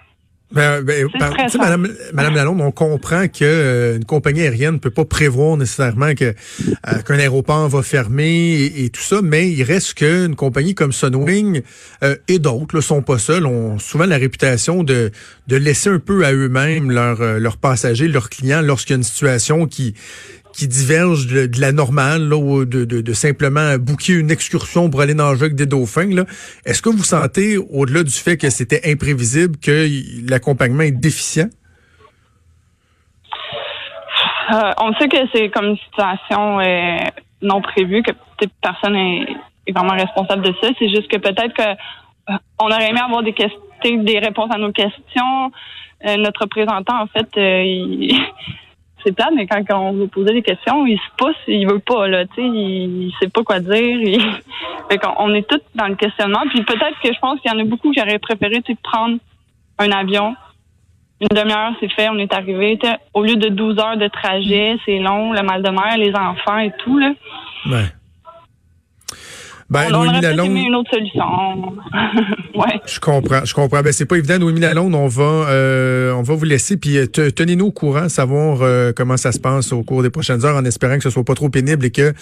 Ben, 0.52 0.81
ben, 0.82 1.08
ben 1.19 1.34
Madame, 1.58 1.88
Madame 2.12 2.34
Lalonde, 2.37 2.60
on 2.60 2.70
comprend 2.70 3.26
que 3.26 3.43
euh, 3.43 3.96
une 3.96 4.04
compagnie 4.04 4.43
aérienne 4.43 4.75
ne 4.75 4.78
peut 4.78 4.90
pas 4.90 5.04
prévoir 5.04 5.56
nécessairement 5.56 6.14
que 6.14 6.25
euh, 6.25 7.02
qu'un 7.04 7.19
aéroport 7.19 7.69
va 7.69 7.82
fermer 7.82 8.64
et, 8.64 8.88
tout 8.90 9.02
ça, 9.02 9.22
mais 9.22 9.50
il 9.50 9.64
reste 9.64 9.94
qu'une 9.94 10.37
compagnie 10.37 10.76
comme 10.76 10.93
Sunwing 10.93 11.62
euh, 12.04 12.14
et 12.28 12.38
d'autres 12.38 12.76
ne 12.76 12.81
sont 12.81 13.02
pas 13.02 13.19
seuls, 13.19 13.44
ont 13.44 13.81
souvent 13.81 14.06
la 14.06 14.19
réputation 14.19 14.84
de 14.84 15.10
de 15.48 15.56
laisser 15.56 15.90
un 15.90 15.98
peu 15.98 16.25
à 16.25 16.32
eux-mêmes 16.32 16.93
leurs 16.93 17.40
leurs 17.40 17.56
passagers, 17.56 18.06
leurs 18.06 18.31
clients 18.31 18.62
lorsqu'il 18.62 18.93
y 18.93 18.94
a 18.94 18.98
une 18.98 19.02
situation 19.02 19.66
qui 19.66 19.94
qui 20.56 20.69
diverge 20.69 21.26
de, 21.26 21.61
la 21.61 21.73
normale, 21.73 22.29
là, 22.29 22.64
de, 22.64 22.85
de, 22.85 23.12
simplement 23.12 23.76
bouquer 23.79 24.14
une 24.14 24.31
excursion 24.31 24.88
pour 24.88 25.03
aller 25.03 25.14
nager 25.14 25.43
avec 25.43 25.55
des 25.55 25.67
dauphins. 25.67 26.08
Est-ce 26.64 26.81
que 26.81 26.88
vous 26.88 27.05
sentez, 27.05 27.58
au-delà 27.58 28.03
du 28.03 28.11
fait 28.11 28.38
que 28.38 28.49
c'était 28.49 28.91
imprévisible, 28.91 29.58
que 29.58 29.87
l'accompagnement 30.29 30.82
est 30.82 30.93
déficient? 30.93 31.50
Euh, 34.53 34.73
on 34.81 34.94
sait 34.94 35.08
que 35.08 35.19
c'est 35.35 35.50
comme 35.50 35.67
une 35.67 35.79
situation 35.79 36.61
euh, 36.61 36.99
non 37.43 37.61
prévue, 37.61 38.03
que 38.03 38.12
personne 38.62 38.97
est, 38.97 39.26
vraiment 39.75 39.94
responsable 39.94 40.43
de 40.43 40.55
ça. 40.62 40.69
C'est 40.79 40.88
juste 40.88 41.08
que 41.08 41.19
peut-être 41.19 41.53
que 41.53 42.32
euh, 42.32 42.38
aurait 42.58 42.88
aimé 42.88 43.00
avoir 43.00 43.23
des 43.23 43.35
des 43.85 44.19
réponses 44.19 44.50
à 44.53 44.58
nos 44.58 44.73
questions. 44.73 45.53
notre 46.19 46.43
représentant, 46.43 47.03
en 47.03 47.06
fait, 47.08 47.29
il 47.37 48.17
c'est 49.06 49.17
mais 49.35 49.47
quand 49.47 49.62
on 49.70 49.93
veut 49.93 50.08
poser 50.08 50.32
des 50.32 50.43
questions, 50.43 50.85
il 50.87 50.99
se 50.99 51.17
pousse, 51.17 51.37
il 51.47 51.69
veut 51.69 51.79
pas, 51.79 52.08
là, 52.08 52.26
tu 52.26 52.35
sais, 52.35 52.43
il, 52.43 53.12
sait 53.20 53.29
pas 53.29 53.43
quoi 53.44 53.61
dire. 53.61 54.20
on 55.19 55.35
est 55.35 55.49
tous 55.49 55.61
dans 55.75 55.87
le 55.87 55.94
questionnement. 55.94 56.43
Puis 56.50 56.62
peut-être 56.64 56.99
que 57.03 57.12
je 57.12 57.19
pense 57.20 57.41
qu'il 57.41 57.50
y 57.50 57.55
en 57.55 57.58
a 57.58 57.64
beaucoup 57.64 57.93
qui 57.93 58.00
auraient 58.00 58.19
préféré, 58.19 58.62
prendre 58.82 59.19
un 59.79 59.91
avion. 59.93 60.35
Une 61.20 61.29
demi-heure, 61.35 61.73
c'est 61.81 61.91
fait, 61.93 62.08
on 62.08 62.19
est 62.19 62.32
arrivé. 62.32 62.79
Au 63.14 63.23
lieu 63.23 63.37
de 63.37 63.49
12 63.49 63.79
heures 63.79 63.97
de 63.97 64.08
trajet, 64.08 64.76
c'est 64.85 64.99
long, 64.99 65.32
le 65.32 65.43
mal 65.43 65.62
de 65.62 65.70
mer, 65.70 65.97
les 65.97 66.14
enfants 66.14 66.58
et 66.58 66.73
tout, 66.79 66.99
là. 66.99 67.12
Ben, 69.69 69.87
on, 69.91 69.95
aurait 69.95 70.21
Lalonde, 70.21 70.57
une 70.57 70.75
autre 70.77 70.91
solution. 70.93 71.25
ouais. 72.55 72.81
Je 72.87 73.01
comprends, 73.01 73.45
je 73.45 73.53
comprends. 73.53 73.83
Ben, 73.83 73.93
c'est 73.93 74.07
pas 74.07 74.17
évident. 74.17 74.39
Noémie 74.39 74.61
Lalonde, 74.61 74.95
on 74.95 75.09
va, 75.09 75.25
euh, 75.25 76.13
on 76.13 76.23
va 76.23 76.35
vous 76.35 76.45
laisser. 76.45 76.77
Puis 76.77 76.99
euh, 76.99 77.07
tenez-nous 77.07 77.67
au 77.67 77.73
courant, 77.73 78.09
savoir 78.09 78.63
euh, 78.63 78.93
comment 78.95 79.17
ça 79.17 79.33
se 79.33 79.41
passe 79.41 79.73
au 79.73 79.83
cours 79.83 80.05
des 80.05 80.11
prochaines 80.11 80.45
heures, 80.45 80.57
en 80.57 80.65
espérant 80.65 80.97
que 80.97 81.03
ce 81.03 81.11
soit 81.11 81.25
pas 81.25 81.35
trop 81.35 81.49
pénible 81.49 81.85
et 81.85 81.91
que 81.91 82.13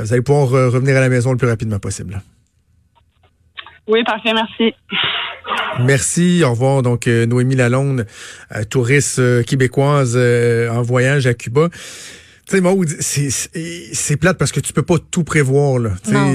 vous 0.00 0.12
allez 0.12 0.22
pouvoir 0.22 0.48
revenir 0.48 0.96
à 0.96 1.00
la 1.00 1.08
maison 1.08 1.32
le 1.32 1.38
plus 1.38 1.48
rapidement 1.48 1.78
possible. 1.78 2.20
Oui, 3.88 4.04
parfait. 4.04 4.34
Merci. 4.34 4.74
Merci. 5.80 6.42
Au 6.44 6.50
revoir. 6.50 6.82
Donc, 6.82 7.06
Noémie 7.06 7.56
Lalonde, 7.56 8.06
touriste 8.70 9.44
québécoise 9.46 10.16
en 10.16 10.82
voyage 10.82 11.26
à 11.26 11.32
Cuba. 11.32 11.68
Tu 12.48 12.60
sais, 13.00 13.28
c'est 13.92 14.16
plate 14.16 14.36
parce 14.36 14.52
que 14.52 14.60
tu 14.60 14.72
peux 14.72 14.82
pas 14.82 14.96
tout 15.10 15.24
prévoir. 15.24 15.78
Là, 15.78 15.92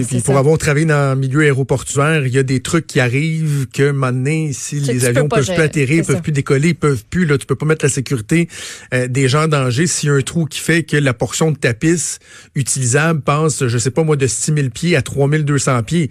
puis 0.07 0.21
pour 0.21 0.38
avoir 0.38 0.57
travaillé 0.57 0.86
dans 0.86 1.13
le 1.13 1.19
milieu 1.19 1.42
aéroportuaire, 1.42 2.25
il 2.25 2.33
y 2.33 2.39
a 2.39 2.44
des 2.44 2.62
trucs 2.62 2.88
qui 2.88 3.00
arrivent 3.00 3.68
que 3.74 3.92
maintenant, 3.92 4.50
si 4.54 4.80
les 4.80 5.06
avions 5.06 5.27
peuvent 5.27 5.45
plus 5.45 5.62
atterrir, 5.62 6.06
peuvent 6.06 6.21
plus 6.21 6.31
décoller, 6.31 6.74
peuvent 6.74 7.04
plus, 7.09 7.25
là, 7.25 7.38
tu 7.38 7.45
peux 7.45 7.56
pas 7.56 7.65
mettre 7.65 7.86
la 7.86 7.89
sécurité 7.89 8.48
euh, 8.94 9.07
des 9.07 9.27
gens 9.27 9.44
en 9.44 9.48
danger 9.48 9.86
s'il 9.86 10.09
y 10.09 10.12
a 10.12 10.15
un 10.15 10.21
trou 10.21 10.45
qui 10.45 10.59
fait 10.59 10.83
que 10.83 10.98
la 10.98 11.13
portion 11.13 11.51
de 11.51 11.57
ta 11.57 11.74
piste 11.74 12.21
utilisable 12.56 13.21
passe, 13.21 13.68
je 13.68 13.77
sais 13.77 13.92
pas 13.92 14.04
moi, 14.04 14.15
de 14.15 14.27
6000 14.27 14.71
pieds 14.71 14.95
à 14.95 15.01
3200 15.01 15.83
pieds. 15.83 16.09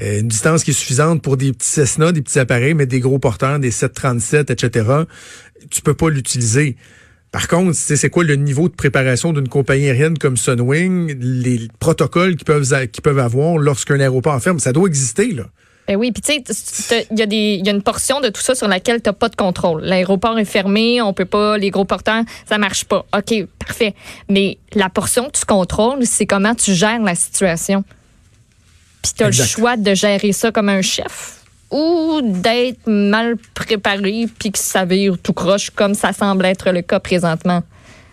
Euh, 0.00 0.20
une 0.20 0.28
distance 0.28 0.64
qui 0.64 0.70
est 0.70 0.74
suffisante 0.74 1.20
pour 1.20 1.36
des 1.36 1.52
petits 1.52 1.68
Cessna, 1.68 2.12
des 2.12 2.22
petits 2.22 2.38
appareils, 2.38 2.74
mais 2.74 2.86
des 2.86 3.00
gros 3.00 3.18
porteurs, 3.18 3.58
des 3.58 3.70
737, 3.70 4.50
etc. 4.50 4.86
Tu 5.70 5.82
peux 5.82 5.94
pas 5.94 6.08
l'utiliser. 6.08 6.76
Par 7.32 7.48
contre, 7.48 7.74
c'est 7.74 8.10
quoi 8.10 8.24
le 8.24 8.36
niveau 8.36 8.68
de 8.68 8.74
préparation 8.74 9.32
d'une 9.32 9.48
compagnie 9.48 9.86
aérienne 9.86 10.18
comme 10.18 10.36
Sunwing, 10.36 11.18
les 11.18 11.68
protocoles 11.78 12.36
qu'ils 12.36 12.44
peuvent, 12.44 12.68
qu'ils 12.88 13.02
peuvent 13.02 13.18
avoir 13.18 13.56
lorsqu'un 13.56 13.98
aéroport 14.00 14.38
ferme, 14.40 14.58
ça 14.58 14.72
doit 14.72 14.86
exister, 14.86 15.32
là. 15.32 15.44
Ben 15.88 15.96
oui, 15.96 16.12
puis 16.12 16.22
tu 16.22 16.54
sais, 16.54 17.08
il 17.10 17.18
y, 17.18 17.22
a 17.22 17.26
y 17.26 17.68
a 17.68 17.72
une 17.72 17.82
portion 17.82 18.20
de 18.20 18.28
tout 18.28 18.40
ça 18.40 18.54
sur 18.54 18.68
laquelle 18.68 19.02
tu 19.02 19.08
n'as 19.08 19.14
pas 19.14 19.28
de 19.28 19.34
contrôle. 19.34 19.82
L'aéroport 19.82 20.38
est 20.38 20.44
fermé, 20.44 21.02
on 21.02 21.12
peut 21.12 21.24
pas, 21.24 21.58
les 21.58 21.70
gros 21.70 21.84
porteurs, 21.84 22.22
ça 22.48 22.56
marche 22.56 22.84
pas. 22.84 23.04
OK, 23.16 23.46
parfait. 23.58 23.94
Mais 24.28 24.58
la 24.74 24.90
portion 24.90 25.28
que 25.28 25.38
tu 25.38 25.44
contrôles, 25.44 26.06
c'est 26.06 26.26
comment 26.26 26.54
tu 26.54 26.74
gères 26.74 27.02
la 27.02 27.16
situation. 27.16 27.82
Puis 29.02 29.12
tu 29.16 29.24
as 29.24 29.26
le 29.28 29.32
choix 29.32 29.76
de 29.76 29.94
gérer 29.94 30.32
ça 30.32 30.52
comme 30.52 30.68
un 30.68 30.82
chef 30.82 31.41
ou 31.72 32.20
d'être 32.22 32.86
mal 32.86 33.36
préparé 33.54 34.26
puis 34.38 34.52
que 34.52 34.58
ça 34.58 34.84
vire 34.84 35.16
tout 35.20 35.32
croche 35.32 35.70
comme 35.70 35.94
ça 35.94 36.12
semble 36.12 36.44
être 36.44 36.70
le 36.70 36.82
cas 36.82 37.00
présentement. 37.00 37.62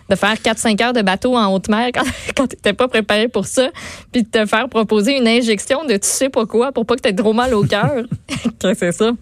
De 0.08 0.16
faire 0.16 0.34
4-5 0.34 0.82
heures 0.82 0.92
de 0.92 1.02
bateau 1.02 1.36
en 1.36 1.54
haute 1.54 1.68
mer 1.68 1.90
quand, 1.94 2.02
quand 2.36 2.48
tu 2.48 2.56
n'étais 2.56 2.72
pas 2.72 2.88
préparé 2.88 3.28
pour 3.28 3.46
ça, 3.46 3.68
puis 4.10 4.24
de 4.24 4.28
te 4.28 4.44
faire 4.46 4.68
proposer 4.68 5.16
une 5.16 5.28
injection 5.28 5.84
de 5.84 5.92
tu 5.92 6.08
sais 6.08 6.30
pas 6.30 6.46
quoi 6.46 6.72
pour 6.72 6.84
pas 6.84 6.96
que 6.96 7.02
tu 7.02 7.08
aies 7.10 7.14
trop 7.14 7.32
mal 7.32 7.54
au 7.54 7.62
cœur. 7.62 8.02
Qu'est-ce 8.26 8.48
que 8.72 8.74
c'est 8.74 8.92
ça? 8.92 9.12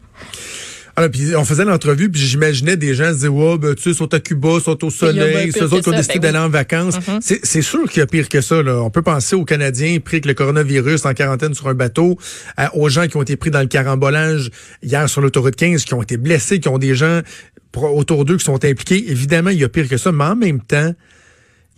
Alors, 0.99 1.13
puis 1.13 1.37
on 1.37 1.45
faisait 1.45 1.65
l'entrevue, 1.65 2.11
puis 2.11 2.21
j'imaginais 2.21 2.77
des 2.77 2.93
gens 2.93 3.13
se 3.13 3.21
dire, 3.21 3.33
ouais, 3.33 3.57
ben, 3.57 3.73
tu 3.77 3.83
sais, 3.85 3.95
sont 3.95 4.13
à 4.13 4.19
Cuba, 4.19 4.59
sont 4.59 4.85
au 4.85 4.91
soleil, 4.91 5.53
ceux 5.53 5.67
autres 5.67 5.83
qui 5.83 5.89
ont 5.91 5.93
décidé 5.93 6.19
ben 6.19 6.33
d'aller 6.33 6.45
en 6.45 6.49
vacances. 6.49 6.97
Mm-hmm. 6.97 7.39
C'est 7.45 7.63
sûr 7.63 7.89
qu'il 7.89 8.01
y 8.01 8.03
a 8.03 8.07
pire 8.07 8.29
que 8.29 8.41
ça. 8.41 8.65
Là. 8.65 8.83
On 8.83 8.91
peut 8.91 9.03
penser 9.03 9.37
aux 9.37 9.45
Canadiens 9.45 10.01
pris 10.01 10.17
avec 10.17 10.27
le 10.27 10.35
coronavirus 10.35 11.07
en 11.07 11.15
quarantaine 11.15 11.55
sur 11.55 11.69
un 11.69 11.75
bateau, 11.75 12.19
aux 12.75 12.89
gens 12.89 13.07
qui 13.07 13.17
ont 13.17 13.23
été 13.23 13.37
pris 13.37 13.53
dans 13.53 13.61
le 13.61 13.69
carambolage 13.69 14.51
hier 14.83 15.09
sur 15.09 15.21
l'autoroute 15.21 15.55
15, 15.55 15.85
qui 15.85 15.95
ont 15.95 16.03
été 16.03 16.17
blessés, 16.17 16.59
qui 16.59 16.69
ont 16.69 16.79
des 16.79 16.97
gens 16.97 17.21
autour 17.77 18.25
d'eux 18.25 18.37
qui 18.37 18.45
sont 18.45 18.65
impliqués. 18.65 19.09
Évidemment, 19.09 19.51
il 19.51 19.61
y 19.61 19.65
a 19.65 19.69
pire 19.69 19.89
que 19.89 19.99
ça, 19.99 20.11
mais 20.11 20.25
en 20.25 20.35
même 20.35 20.61
temps, 20.61 20.93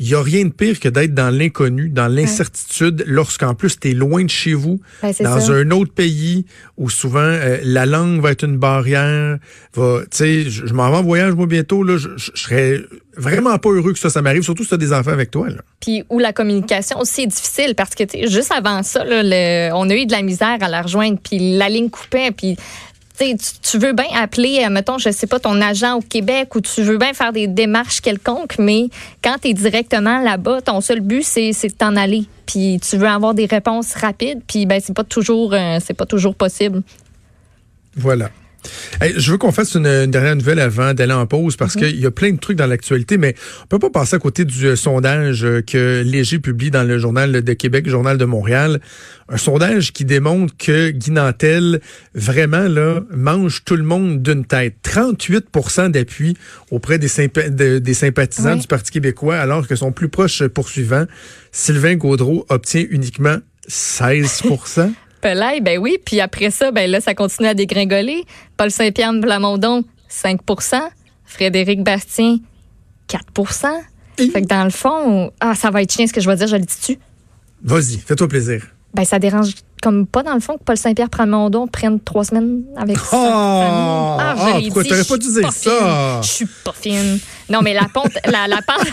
il 0.01 0.07
n'y 0.07 0.15
a 0.15 0.23
rien 0.23 0.47
de 0.47 0.51
pire 0.51 0.81
que 0.81 0.89
d'être 0.89 1.13
dans 1.13 1.29
l'inconnu, 1.29 1.91
dans 1.91 2.09
l'incertitude, 2.09 3.05
lorsqu'en 3.07 3.55
plus 3.55 3.79
tu 3.79 3.91
es 3.91 3.93
loin 3.93 4.25
de 4.25 4.31
chez 4.31 4.55
vous, 4.55 4.81
dans 5.03 5.53
un 5.53 5.71
autre 5.73 5.93
pays 5.93 6.47
où 6.79 6.89
souvent 6.89 7.21
euh, 7.21 7.59
la 7.63 7.85
langue 7.85 8.23
va 8.23 8.31
être 8.31 8.43
une 8.43 8.57
barrière. 8.57 9.37
Va, 9.75 10.01
je, 10.11 10.49
je 10.49 10.73
m'en 10.73 10.91
vais 10.91 10.97
en 10.97 11.03
voyage 11.03 11.35
moi 11.35 11.45
bientôt, 11.45 11.83
là, 11.85 11.99
je, 11.99 12.09
serais 12.35 12.81
vraiment 13.15 13.59
pas 13.59 13.69
heureux 13.69 13.93
que 13.93 13.99
ça, 13.99 14.09
ça 14.09 14.23
m'arrive, 14.23 14.43
surtout 14.43 14.63
si 14.63 14.71
tu 14.71 14.75
as 14.75 14.79
des 14.79 14.95
enfants 14.95 15.11
avec 15.11 15.31
toi. 15.31 15.51
Là. 15.51 15.59
Puis 15.81 16.03
où 16.09 16.19
la 16.19 16.33
communication 16.33 16.99
aussi 16.99 17.25
est 17.25 17.27
difficile 17.27 17.75
parce 17.75 17.95
que 17.95 18.05
juste 18.27 18.53
avant 18.53 18.83
ça, 18.83 19.05
là, 19.05 19.77
on 19.77 19.91
a 19.91 19.95
eu 19.95 20.07
de 20.07 20.13
la 20.13 20.23
misère 20.23 20.57
à 20.63 20.69
la 20.71 20.81
rejoindre, 20.81 21.19
puis 21.23 21.59
la 21.59 21.69
ligne 21.69 21.91
coupait, 21.91 22.31
puis 22.31 22.57
tu, 23.63 23.79
veux 23.79 23.93
bien 23.93 24.07
appeler, 24.15 24.63
euh, 24.65 24.71
mettons, 24.71 24.99
je 24.99 25.11
sais 25.11 25.27
pas, 25.27 25.39
ton 25.39 25.61
agent 25.61 25.97
au 25.97 26.01
Québec 26.01 26.55
ou 26.55 26.61
tu 26.61 26.83
veux 26.83 26.99
bien 26.99 27.13
faire 27.13 27.33
des 27.33 27.47
démarches 27.47 28.01
quelconques, 28.01 28.59
mais 28.59 28.89
quand 29.23 29.37
tu 29.43 29.49
es 29.49 29.55
directement 29.55 30.21
là-bas, 30.21 30.63
ton 30.63 30.81
seul 30.81 31.01
but, 31.01 31.23
c'est 31.23 31.51
de 31.51 31.73
t'en 31.73 31.97
aller. 31.97 32.25
puis 32.47 32.81
tu 32.81 32.97
veux 32.97 33.09
avoir 33.09 33.35
des 33.35 33.47
réponses 33.47 33.95
rapides, 33.95 34.41
puis 34.47 34.67
ben 34.67 34.81
c'est 34.83 34.95
pas 34.95 35.05
toujours 35.05 35.55
euh, 35.55 35.79
c'est 35.85 35.95
pas 35.95 36.07
toujours 36.07 36.35
possible. 36.35 36.83
Voilà 37.97 38.31
je 39.17 39.33
veux 39.33 39.39
qu'on 39.39 39.53
fasse 39.53 39.75
une, 39.75 40.07
dernière 40.07 40.37
nouvelle 40.37 40.61
avant 40.61 40.95
d'aller 40.95 41.13
en 41.13 41.27
pause 41.27 41.57
parce 41.57 41.77
mhm. 41.77 41.83
qu'il 41.83 42.01
y 42.01 42.07
a 42.07 42.11
plein 42.11 42.33
de 42.33 42.39
trucs 42.39 42.57
dans 42.57 42.67
l'actualité, 42.67 43.19
mais 43.19 43.35
on 43.65 43.67
peut 43.67 43.79
pas 43.79 43.91
passer 43.91 44.17
à 44.17 44.19
côté 44.19 44.45
du 44.45 44.67
euh, 44.67 44.77
sondage 44.77 45.45
euh, 45.45 45.63
que 45.63 46.03
Léger 46.05 46.39
publie 46.39 46.71
dans 46.71 46.83
le 46.83 46.99
journal 46.99 47.43
de 47.43 47.53
Québec, 47.53 47.89
journal 47.89 48.19
de 48.19 48.25
Montréal. 48.25 48.81
Un 49.29 49.37
sondage 49.37 49.93
qui 49.93 50.05
démontre 50.05 50.55
que 50.59 50.91
Guy 50.91 51.13
Nantel, 51.13 51.81
vraiment, 52.15 52.67
là, 52.69 53.03
mange 53.15 53.63
tout 53.65 53.77
le 53.77 53.85
monde 53.85 54.23
d'une 54.23 54.45
tête. 54.45 54.75
38% 54.83 55.91
d'appui 55.91 56.37
auprès 56.71 56.99
des, 56.99 57.81
des 57.81 57.95
sympathisants 57.95 58.57
du 58.57 58.67
Parti 58.67 58.91
québécois, 58.91 59.37
alors 59.37 59.69
que 59.69 59.77
son 59.77 59.93
plus 59.93 60.09
proche 60.09 60.43
poursuivant, 60.49 61.05
Sylvain 61.53 61.95
Gaudreau, 61.95 62.45
obtient 62.49 62.85
uniquement 62.91 63.37
16 63.69 64.43
Pelay, 65.21 65.61
ben 65.61 65.79
oui. 65.79 65.99
Puis 66.05 66.21
après 66.21 66.51
ça, 66.51 66.71
ben 66.71 66.91
là, 66.91 67.01
ça 67.01 67.15
continue 67.15 67.49
à 67.49 67.55
dégringoler. 67.55 68.25
Paul 68.57 68.71
Saint-Pierre 68.71 69.13
Blamondon, 69.15 69.85
5% 70.11 70.81
Frédéric 71.25 71.83
Bastien, 71.83 72.39
4% 73.09 73.67
Fait 74.17 74.43
que 74.43 74.47
dans 74.47 74.65
le 74.65 74.71
fond, 74.71 75.33
ah, 75.41 75.55
ça 75.55 75.71
va 75.71 75.83
être 75.83 75.93
chien 75.93 76.07
ce 76.07 76.13
que 76.13 76.21
je 76.21 76.29
vais 76.29 76.37
dire, 76.37 76.49
je 76.49 76.57
le 76.57 76.63
dis-tu? 76.63 76.99
Vas-y, 77.63 77.99
fais-toi 77.99 78.29
plaisir. 78.29 78.67
Ben, 78.95 79.05
ça 79.05 79.19
dérange 79.19 79.55
comme 79.81 80.07
pas 80.07 80.23
dans 80.23 80.35
le 80.35 80.41
fond 80.41 80.57
que 80.57 80.65
Paul 80.65 80.77
Saint-Pierre 80.77 81.11
Pramondon 81.11 81.67
prenne 81.67 82.01
trois 82.01 82.25
semaines 82.25 82.63
avec 82.77 82.97
oh, 82.99 83.07
sa. 83.11 83.17
Ah, 83.17 84.35
ah 84.39 84.59
pourquoi 84.65 84.85
t'aurais 84.85 85.05
pas 85.05 85.17
dû 85.17 85.33
dire 85.33 85.53
ça? 85.53 86.21
Je 86.23 86.29
suis 86.29 86.47
pas 86.65 86.73
fine. 86.73 87.19
Non, 87.49 87.61
mais 87.63 87.75
la 87.75 87.87
pente, 87.93 88.13
la, 88.27 88.47
la 88.47 88.61
pente, 88.63 88.87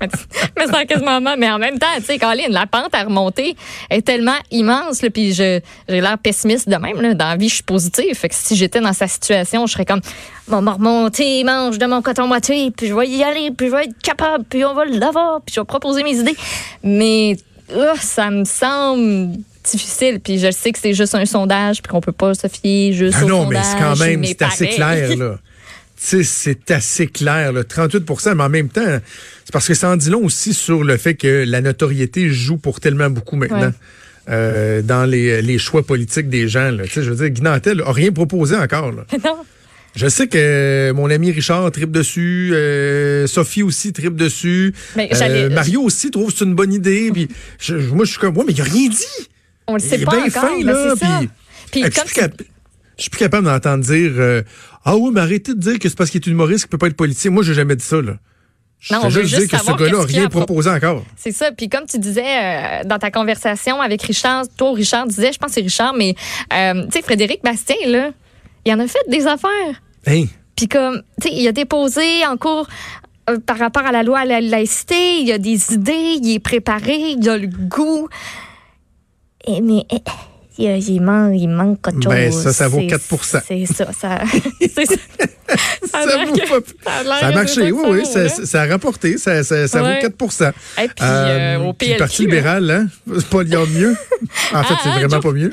mais 0.00 0.66
c'est 0.66 0.86
quasiment 0.86 1.20
mais 1.36 1.50
en 1.50 1.58
même 1.58 1.78
temps, 1.78 1.86
tu 1.96 2.04
sais, 2.04 2.18
Colin, 2.18 2.48
la 2.50 2.66
pente 2.66 2.94
à 2.94 3.04
remonter 3.04 3.56
est 3.90 4.02
tellement 4.02 4.36
immense, 4.50 5.02
là, 5.02 5.10
puis 5.10 5.32
j'ai 5.32 5.62
l'air 5.88 6.18
pessimiste 6.18 6.68
de 6.68 6.76
même, 6.76 7.00
là. 7.00 7.14
Dans 7.14 7.28
la 7.28 7.36
vie, 7.36 7.48
je 7.48 7.54
suis 7.54 7.62
positive. 7.62 8.14
Fait 8.14 8.28
que 8.28 8.34
si 8.34 8.56
j'étais 8.56 8.80
dans 8.80 8.92
sa 8.92 9.08
situation, 9.08 9.66
je 9.66 9.72
serais 9.72 9.86
comme, 9.86 10.00
on 10.50 10.60
va 10.60 10.72
remonter, 10.72 11.42
mange 11.44 11.78
de 11.78 11.86
mon 11.86 12.02
coton 12.02 12.26
moitié, 12.26 12.70
puis 12.70 12.88
je 12.88 12.94
vais 12.94 13.08
y 13.08 13.22
aller, 13.22 13.50
puis 13.50 13.68
je 13.68 13.72
vais 13.72 13.84
être 13.84 13.98
capable, 14.02 14.44
puis 14.44 14.64
on 14.64 14.74
va 14.74 14.84
l'avoir, 14.84 15.40
puis 15.40 15.54
je 15.54 15.60
vais 15.60 15.66
proposer 15.66 16.02
mes 16.02 16.16
idées. 16.18 16.36
Mais, 16.82 17.36
ça 18.00 18.30
me 18.30 18.44
semble 18.44 19.38
difficile. 19.70 20.20
Puis 20.20 20.38
je 20.38 20.50
sais 20.50 20.72
que 20.72 20.78
c'est 20.78 20.94
juste 20.94 21.14
un 21.14 21.26
sondage, 21.26 21.82
puis 21.82 21.90
qu'on 21.90 22.00
peut 22.00 22.12
pas 22.12 22.34
se 22.34 22.48
fier 22.48 22.92
juste 22.92 23.16
ah 23.20 23.24
au 23.24 23.28
non, 23.28 23.42
sondage. 23.44 23.54
Non, 23.54 23.60
mais 23.60 23.62
c'est 23.62 23.84
quand 23.84 24.04
même, 24.04 24.24
c'est 24.24 24.42
assez 24.42 24.68
clair, 24.68 25.16
là. 25.16 25.38
c'est 25.96 26.70
assez 26.70 27.06
clair, 27.06 27.52
là, 27.52 27.62
38% 27.62 28.34
mais 28.34 28.42
en 28.42 28.48
même 28.48 28.68
temps, 28.68 29.00
c'est 29.44 29.52
parce 29.52 29.66
que 29.66 29.74
ça 29.74 29.90
en 29.90 29.96
dit 29.96 30.10
long 30.10 30.24
aussi 30.24 30.54
sur 30.54 30.84
le 30.84 30.96
fait 30.96 31.14
que 31.14 31.44
la 31.46 31.60
notoriété 31.60 32.28
joue 32.28 32.56
pour 32.56 32.80
tellement 32.80 33.10
beaucoup 33.10 33.36
maintenant. 33.36 33.72
Euh, 34.30 34.80
dans 34.80 35.04
les, 35.04 35.42
les, 35.42 35.58
choix 35.58 35.82
politiques 35.82 36.30
des 36.30 36.48
gens. 36.48 36.70
Là. 36.70 36.84
Je 36.90 37.00
veux 37.02 37.16
dire, 37.16 37.28
Guy 37.28 37.42
Nantel 37.42 37.76
n'a 37.76 37.92
rien 37.92 38.10
proposé 38.10 38.56
encore. 38.56 38.90
Là. 38.90 39.04
non. 39.22 39.36
Je 39.96 40.08
sais 40.08 40.26
que 40.26 40.92
mon 40.92 41.08
ami 41.08 41.30
Richard 41.30 41.70
tripe 41.70 41.92
dessus, 41.92 42.50
euh, 42.52 43.26
Sophie 43.26 43.62
aussi 43.62 43.92
tripe 43.92 44.16
dessus, 44.16 44.74
ben, 44.96 45.06
euh, 45.12 45.50
Mario 45.50 45.82
aussi 45.82 46.10
trouve 46.10 46.32
que 46.32 46.38
c'est 46.38 46.44
une 46.44 46.54
bonne 46.54 46.72
idée. 46.72 47.10
Puis 47.12 47.28
moi, 47.92 48.04
je 48.04 48.10
suis 48.10 48.18
comme, 48.18 48.36
ouais, 48.36 48.44
mais 48.46 48.52
il 48.52 48.60
a 48.60 48.64
rien 48.64 48.88
dit. 48.88 49.28
On 49.66 49.74
le 49.74 49.80
sait 49.80 49.98
pas 49.98 50.18
encore. 50.18 50.30
Fin, 50.30 50.62
là, 50.62 50.94
puis, 51.70 51.82
puis 51.82 51.90
comme 51.90 52.30
je 52.96 53.02
suis 53.02 53.10
plus 53.10 53.18
capable 53.18 53.46
d'entendre 53.46 53.82
dire 53.82 54.12
euh, 54.16 54.42
Ah 54.84 54.96
oui, 54.96 55.10
mais 55.12 55.20
arrêtez 55.20 55.54
de 55.54 55.60
dire 55.60 55.78
que 55.78 55.88
c'est 55.88 55.96
parce 55.96 56.10
qu'il 56.10 56.20
est 56.20 56.26
humoriste 56.30 56.64
qu'il 56.64 56.70
peut 56.70 56.78
pas 56.78 56.86
être 56.86 56.96
politicien. 56.96 57.30
Moi, 57.30 57.42
j'ai 57.42 57.54
jamais 57.54 57.76
dit 57.76 57.84
ça, 57.84 58.00
là. 58.00 58.14
Je 58.78 58.92
non, 58.92 59.08
juste, 59.08 59.34
dire 59.34 59.48
que 59.48 59.56
ce 59.56 59.72
gars-là 59.72 59.98
n'a 59.98 60.04
rien 60.04 60.28
proposé 60.28 60.68
encore. 60.68 61.04
C'est 61.16 61.32
ça. 61.32 61.50
Puis 61.52 61.70
comme 61.70 61.86
tu 61.86 61.98
disais 61.98 62.22
euh, 62.22 62.84
dans 62.84 62.98
ta 62.98 63.10
conversation 63.10 63.80
avec 63.80 64.02
Richard, 64.02 64.44
toi, 64.58 64.74
Richard 64.74 65.06
disait, 65.06 65.32
je 65.32 65.38
pense 65.38 65.48
que 65.48 65.54
c'est 65.54 65.62
Richard, 65.62 65.94
mais 65.94 66.14
euh, 66.52 66.84
tu 66.84 66.92
sais, 66.92 67.02
Frédéric 67.02 67.42
Bastien, 67.42 67.76
là, 67.86 68.10
il 68.66 68.74
en 68.74 68.80
a 68.80 68.86
fait 68.86 68.98
des 69.08 69.26
affaires. 69.26 69.80
Hein? 70.06 70.24
Puis 70.54 70.68
comme, 70.68 71.02
tu 71.18 71.28
sais, 71.28 71.34
il 71.34 71.48
a 71.48 71.52
déposé 71.52 72.26
en 72.26 72.36
cours 72.36 72.68
par 73.46 73.58
rapport 73.58 73.86
à 73.86 73.92
la 73.92 74.02
loi 74.02 74.18
à 74.18 74.24
la 74.26 74.42
laïcité, 74.42 75.20
il 75.20 75.32
a 75.32 75.38
des 75.38 75.72
idées, 75.72 76.18
il 76.22 76.34
est 76.34 76.40
préparé, 76.40 77.16
il 77.18 77.28
a 77.28 77.38
le 77.38 77.46
goût. 77.46 78.08
Et, 79.46 79.60
mais 79.60 79.84
il, 80.58 81.00
manque, 81.00 81.32
il 81.36 81.48
manque 81.48 81.82
quelque 81.82 82.02
chose. 82.02 82.12
Ben, 82.12 82.32
ça, 82.32 82.52
ça 82.52 82.68
vaut 82.68 82.86
4 82.86 83.02
C'est 83.46 83.66
ça. 83.66 83.92
Ça, 83.92 84.20
ça. 84.70 84.84
ça, 85.90 85.98
a 87.26 87.32
marché, 87.32 87.72
oui, 87.72 87.82
oui. 87.88 88.06
Ça, 88.06 88.28
ça, 88.28 88.62
a 88.62 88.66
rapporté. 88.66 89.18
Ça, 89.18 89.42
ça, 89.42 89.66
ça 89.66 89.82
vaut 89.82 90.00
4 90.00 90.54
Et 90.78 90.88
puis, 90.88 90.94
euh, 91.02 91.58
au 91.58 91.72
PLQ, 91.72 91.92
le 91.92 91.98
Parti 91.98 92.22
libéral, 92.22 92.70
hein, 92.70 92.86
c'est 93.16 93.28
pas 93.28 93.44
mieux. 93.44 93.96
En 94.52 94.62
fait, 94.62 94.74
c'est 94.82 94.90
ah, 94.90 94.98
vraiment 94.98 95.20
pas 95.20 95.32
mieux. 95.32 95.50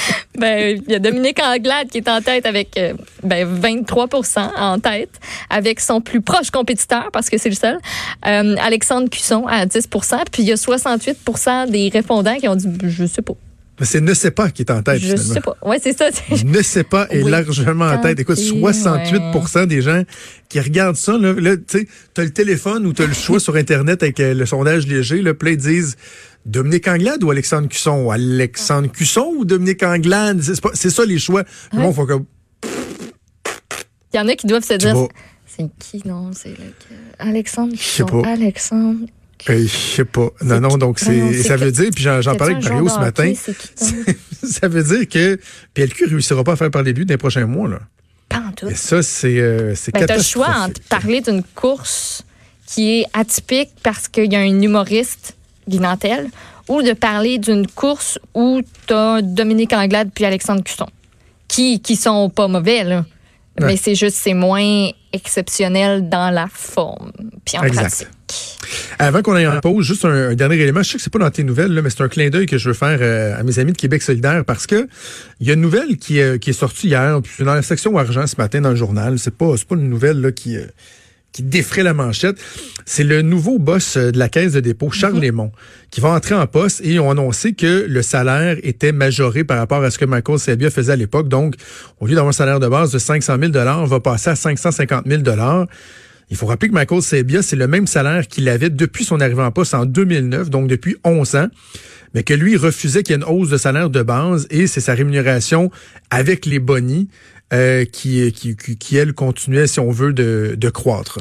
ben, 0.38 0.80
il 0.86 0.92
y 0.92 0.94
a 0.94 0.98
Dominique 0.98 1.40
Anglade 1.42 1.88
qui 1.88 1.98
est 1.98 2.08
en 2.08 2.20
tête 2.20 2.46
avec 2.46 2.76
euh, 2.78 2.94
ben, 3.22 3.46
23% 3.60 4.50
en 4.56 4.78
tête, 4.78 5.20
avec 5.50 5.80
son 5.80 6.00
plus 6.00 6.20
proche 6.20 6.50
compétiteur, 6.50 7.10
parce 7.12 7.30
que 7.30 7.38
c'est 7.38 7.50
le 7.50 7.54
seul, 7.54 7.78
euh, 8.26 8.56
Alexandre 8.60 9.08
Cusson 9.08 9.46
à 9.46 9.66
10% 9.66 10.24
Puis 10.30 10.42
il 10.42 10.48
y 10.48 10.52
a 10.52 10.56
68% 10.56 11.70
des 11.70 11.88
répondants 11.88 12.36
qui 12.36 12.48
ont 12.48 12.56
dit 12.56 12.68
Je 12.84 13.06
sais 13.06 13.22
pas. 13.22 13.34
C'est 13.84 14.00
ne 14.00 14.14
sait 14.14 14.30
pas 14.30 14.50
qui 14.50 14.62
est 14.62 14.70
en 14.70 14.82
tête. 14.82 15.00
Je 15.00 15.16
sais 15.16 15.40
pas. 15.40 15.56
Ouais, 15.64 15.78
c'est 15.82 15.96
ça. 15.96 16.08
Ne 16.44 16.62
sait 16.62 16.84
pas 16.84 17.06
est 17.10 17.22
largement 17.22 17.86
en 17.86 17.98
tête. 17.98 18.20
Écoute, 18.20 18.36
68% 18.36 19.66
des 19.66 19.80
gens 19.80 20.02
qui 20.48 20.60
regardent 20.60 20.96
ça, 20.96 21.16
là, 21.16 21.56
tu 21.56 21.62
sais, 21.66 21.88
t'as 22.14 22.24
le 22.24 22.30
téléphone 22.30 22.86
ou 22.86 22.92
t'as 22.92 23.06
le 23.06 23.14
choix 23.14 23.40
sur 23.40 23.56
Internet 23.56 24.02
avec 24.02 24.20
euh, 24.20 24.34
le 24.34 24.44
sondage 24.44 24.86
léger, 24.86 25.22
là, 25.22 25.34
plein 25.34 25.54
disent 25.54 25.96
Dominique 26.44 26.88
Anglade 26.88 27.22
ou 27.22 27.30
Alexandre 27.30 27.68
Cusson? 27.68 28.10
Alexandre 28.10 28.90
Cusson 28.90 29.32
ou 29.36 29.44
Dominique 29.44 29.82
Anglade? 29.82 30.42
C'est 30.74 30.90
ça 30.90 31.04
les 31.04 31.18
choix. 31.18 31.44
Bon, 31.72 31.92
faut 31.92 32.06
que... 32.06 32.14
Il 34.12 34.16
y 34.16 34.20
en 34.20 34.28
a 34.28 34.34
qui 34.34 34.46
doivent 34.46 34.64
se 34.64 34.74
dire, 34.74 35.08
c'est 35.46 35.70
qui, 35.78 36.02
non? 36.06 36.32
C'est 36.34 36.54
Alexandre 37.18 37.72
Cusson. 37.72 38.22
Alexandre 38.24 39.06
je 39.48 39.66
sais 39.66 40.04
pas. 40.04 40.28
Non, 40.42 40.60
non, 40.60 40.78
donc 40.78 40.98
c'est, 40.98 41.42
ça 41.42 41.56
veut 41.56 41.72
dire, 41.72 41.90
puis 41.94 42.04
j'en 42.04 42.36
parlais 42.36 42.54
avec 42.54 42.68
Mario 42.68 42.88
ce 42.88 42.98
matin, 42.98 43.32
ça 44.42 44.68
veut 44.68 44.82
dire 44.82 45.08
que 45.08 45.38
PLQ 45.74 46.06
réussira 46.06 46.44
pas 46.44 46.52
à 46.52 46.56
faire 46.56 46.70
par 46.70 46.82
les 46.82 46.92
buts 46.92 47.04
dans 47.04 47.14
les 47.14 47.18
prochains 47.18 47.46
mois. 47.46 47.68
Là. 47.68 47.80
Pas 48.28 48.38
en 48.38 48.52
tout. 48.52 48.68
Et 48.68 48.74
ça, 48.74 49.02
c'est 49.02 49.38
euh, 49.38 49.74
ben, 49.92 50.06
Tu 50.06 50.12
as 50.12 50.16
le 50.16 50.22
choix 50.22 50.48
entre 50.48 50.80
parler 50.82 51.20
d'une 51.20 51.42
course 51.42 52.24
qui 52.66 53.00
est 53.00 53.06
atypique 53.12 53.70
parce 53.82 54.08
qu'il 54.08 54.32
y 54.32 54.36
a 54.36 54.40
un 54.40 54.62
humoriste, 54.62 55.36
Guy 55.68 55.80
ou 56.68 56.82
de 56.82 56.92
parler 56.92 57.38
d'une 57.38 57.66
course 57.66 58.18
où 58.34 58.60
tu 58.86 58.94
as 58.94 59.22
Dominique 59.22 59.72
Anglade 59.72 60.10
puis 60.14 60.24
Alexandre 60.24 60.62
Cusson, 60.62 60.86
qui, 61.48 61.80
qui 61.80 61.96
sont 61.96 62.30
pas 62.30 62.48
mauvais, 62.48 62.84
là. 62.84 63.04
Mais 63.60 63.76
c'est 63.76 63.94
juste, 63.94 64.16
c'est 64.16 64.34
moins 64.34 64.88
exceptionnel 65.12 66.08
dans 66.08 66.30
la 66.30 66.46
forme, 66.50 67.12
puis 67.44 67.58
en 67.58 67.60
pratique. 67.60 68.08
Avant 68.98 69.20
qu'on 69.20 69.34
aille 69.34 69.46
en 69.46 69.60
pause, 69.60 69.84
juste 69.84 70.06
un, 70.06 70.34
dernier 70.34 70.56
élément. 70.56 70.82
Je 70.82 70.90
sais 70.90 70.96
que 70.96 71.02
c'est 71.02 71.12
pas 71.12 71.18
dans 71.18 71.30
tes 71.30 71.44
nouvelles, 71.44 71.72
là, 71.74 71.82
mais 71.82 71.90
c'est 71.90 72.02
un 72.02 72.08
clin 72.08 72.30
d'œil 72.30 72.46
que 72.46 72.56
je 72.56 72.68
veux 72.68 72.74
faire 72.74 72.98
euh, 73.02 73.38
à 73.38 73.42
mes 73.42 73.58
amis 73.58 73.72
de 73.72 73.76
Québec 73.76 74.00
solidaire 74.00 74.42
parce 74.46 74.66
que 74.66 74.88
il 75.40 75.46
y 75.46 75.50
a 75.50 75.54
une 75.54 75.60
nouvelle 75.60 75.98
qui, 75.98 76.18
est, 76.18 76.38
qui 76.38 76.50
est 76.50 76.54
sortie 76.54 76.88
hier, 76.88 77.20
puis 77.22 77.44
dans 77.44 77.54
la 77.54 77.62
section 77.62 77.96
argent 77.98 78.26
ce 78.26 78.36
matin 78.36 78.62
dans 78.62 78.70
le 78.70 78.76
journal. 78.76 79.18
C'est 79.18 79.36
pas, 79.36 79.52
pas 79.68 79.74
une 79.74 79.90
nouvelle 79.90 80.20
là, 80.22 80.32
qui, 80.32 80.56
euh, 80.56 80.64
qui 81.32 81.42
défrait 81.42 81.82
la 81.82 81.94
manchette. 81.94 82.36
C'est 82.84 83.04
le 83.04 83.22
nouveau 83.22 83.58
boss 83.58 83.96
euh, 83.96 84.10
de 84.10 84.18
la 84.18 84.28
caisse 84.28 84.52
de 84.52 84.60
dépôt, 84.60 84.90
Charles 84.90 85.18
mm 85.20 85.50
qui 85.90 86.00
va 86.00 86.08
entrer 86.08 86.34
en 86.34 86.46
poste 86.46 86.80
et 86.84 86.98
ont 86.98 87.10
annoncé 87.10 87.52
que 87.52 87.86
le 87.86 88.02
salaire 88.02 88.56
était 88.62 88.92
majoré 88.92 89.44
par 89.44 89.58
rapport 89.58 89.84
à 89.84 89.90
ce 89.90 89.98
que 89.98 90.06
Michael 90.06 90.38
Sabia 90.38 90.70
faisait 90.70 90.92
à 90.92 90.96
l'époque. 90.96 91.28
Donc, 91.28 91.54
au 92.00 92.06
lieu 92.06 92.14
d'avoir 92.14 92.30
un 92.30 92.32
salaire 92.32 92.60
de 92.60 92.68
base 92.68 92.92
de 92.92 92.98
500 92.98 93.36
000 93.38 93.52
on 93.54 93.84
va 93.84 94.00
passer 94.00 94.30
à 94.30 94.36
550 94.36 95.06
000 95.06 95.22
il 96.32 96.36
faut 96.36 96.46
rappeler 96.46 96.70
que 96.70 96.74
Michael 96.74 97.02
Sabia, 97.02 97.42
c'est 97.42 97.56
le 97.56 97.68
même 97.68 97.86
salaire 97.86 98.26
qu'il 98.26 98.48
avait 98.48 98.70
depuis 98.70 99.04
son 99.04 99.20
arrivée 99.20 99.42
en 99.42 99.50
poste 99.50 99.74
en 99.74 99.84
2009, 99.84 100.48
donc 100.48 100.66
depuis 100.66 100.96
11 101.04 101.36
ans, 101.36 101.48
mais 102.14 102.22
que 102.22 102.32
lui 102.32 102.56
refusait 102.56 103.02
qu'il 103.02 103.14
y 103.14 103.18
ait 103.18 103.22
une 103.22 103.28
hausse 103.28 103.50
de 103.50 103.58
salaire 103.58 103.90
de 103.90 104.02
base 104.02 104.46
et 104.48 104.66
c'est 104.66 104.80
sa 104.80 104.94
rémunération 104.94 105.70
avec 106.10 106.46
les 106.46 106.58
bonnies 106.58 107.08
euh, 107.52 107.84
qui, 107.84 108.32
qui, 108.32 108.56
qui, 108.56 108.96
elle, 108.96 109.12
continuait, 109.12 109.66
si 109.66 109.80
on 109.80 109.90
veut, 109.90 110.12
de, 110.12 110.54
de 110.56 110.70
croître. 110.70 111.18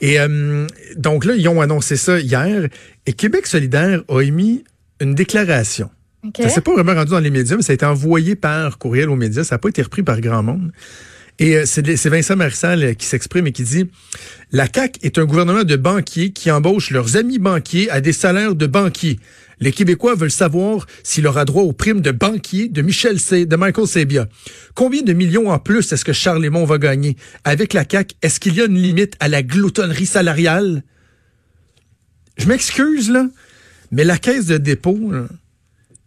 Et 0.00 0.20
euh, 0.20 0.66
donc 0.96 1.24
là, 1.24 1.34
ils 1.36 1.48
ont 1.48 1.60
annoncé 1.60 1.96
ça 1.96 2.20
hier 2.20 2.68
et 3.06 3.12
Québec 3.12 3.46
solidaire 3.46 4.02
a 4.08 4.20
émis 4.20 4.64
une 5.00 5.14
déclaration. 5.14 5.90
Okay. 6.26 6.42
Ça 6.42 6.48
s'est 6.50 6.60
pas 6.60 6.74
vraiment 6.74 6.94
rendu 6.94 7.12
dans 7.12 7.20
les 7.20 7.30
médias, 7.30 7.56
mais 7.56 7.62
ça 7.62 7.72
a 7.72 7.74
été 7.74 7.86
envoyé 7.86 8.36
par 8.36 8.76
courriel 8.76 9.08
aux 9.08 9.16
médias. 9.16 9.42
Ça 9.42 9.54
n'a 9.54 9.58
pas 9.58 9.70
été 9.70 9.80
repris 9.80 10.02
par 10.02 10.20
grand 10.20 10.42
monde. 10.42 10.70
Et 11.38 11.56
euh, 11.56 11.64
c'est 11.64 12.08
Vincent 12.08 12.36
Marissal 12.36 12.94
qui 12.96 13.06
s'exprime 13.06 13.46
et 13.46 13.52
qui 13.52 13.62
dit 13.62 13.90
La 14.52 14.66
CAQ 14.72 15.00
est 15.02 15.18
un 15.18 15.24
gouvernement 15.24 15.64
de 15.64 15.76
banquiers 15.76 16.30
qui 16.30 16.50
embauchent 16.50 16.90
leurs 16.90 17.16
amis 17.16 17.38
banquiers 17.38 17.90
à 17.90 18.02
des 18.02 18.12
salaires 18.12 18.54
de 18.54 18.66
banquiers. 18.66 19.18
Les 19.60 19.72
Québécois 19.72 20.14
veulent 20.14 20.30
savoir 20.30 20.86
s'il 21.02 21.26
aura 21.26 21.44
droit 21.44 21.62
aux 21.62 21.74
primes 21.74 22.00
de 22.00 22.10
banquier 22.10 22.68
de 22.68 22.80
Michel 22.80 23.20
C, 23.20 23.44
de 23.44 23.56
Michael 23.56 23.86
Sabia. 23.86 24.26
Combien 24.74 25.02
de 25.02 25.12
millions 25.12 25.50
en 25.50 25.58
plus 25.58 25.92
est-ce 25.92 26.04
que 26.04 26.14
Charles 26.14 26.48
va 26.48 26.78
gagner? 26.78 27.16
Avec 27.44 27.74
la 27.74 27.84
CAQ, 27.88 28.14
est-ce 28.22 28.40
qu'il 28.40 28.54
y 28.54 28.62
a 28.62 28.64
une 28.64 28.80
limite 28.80 29.16
à 29.20 29.28
la 29.28 29.42
gloutonnerie 29.42 30.06
salariale? 30.06 30.82
Je 32.38 32.46
m'excuse, 32.46 33.10
là. 33.10 33.28
Mais 33.90 34.04
la 34.04 34.16
caisse 34.16 34.46
de 34.46 34.56
dépôt, 34.56 35.12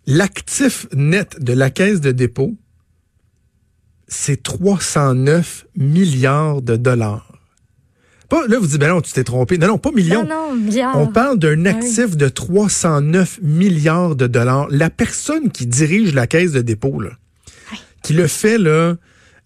l'actif 0.08 0.88
net 0.94 1.38
de 1.40 1.54
la 1.54 1.70
caisse 1.70 2.02
de 2.02 2.12
dépôt, 2.12 2.56
c'est 4.08 4.42
309 4.42 5.68
milliards 5.76 6.62
de 6.62 6.76
dollars. 6.76 7.33
Pas, 8.34 8.48
là, 8.48 8.58
vous 8.60 8.66
dites, 8.68 8.80
ben 8.80 8.90
non, 8.90 9.02
tu 9.02 9.12
t'es 9.14 9.24
trompé. 9.24 9.58
Non, 9.60 9.68
non, 9.68 9.78
pas 9.78 9.92
millions. 9.92 10.24
Non, 10.24 10.50
non, 10.50 10.56
milliards. 10.56 10.98
On 10.98 11.06
parle 11.08 11.38
d'un 11.38 11.66
Ah 11.66 11.70
actif 11.70 12.18
de 12.18 12.28
309 12.30 13.40
milliards 13.44 14.16
de 14.16 14.26
dollars. 14.28 14.68
La 14.72 14.90
personne 14.90 15.52
qui 15.52 15.68
dirige 15.68 16.14
la 16.16 16.26
caisse 16.26 16.52
de 16.52 16.62
dépôt, 16.62 17.00
là, 17.00 17.12
qui 18.02 18.14
le 18.14 18.26
fait 18.28 18.58
là, 18.58 18.96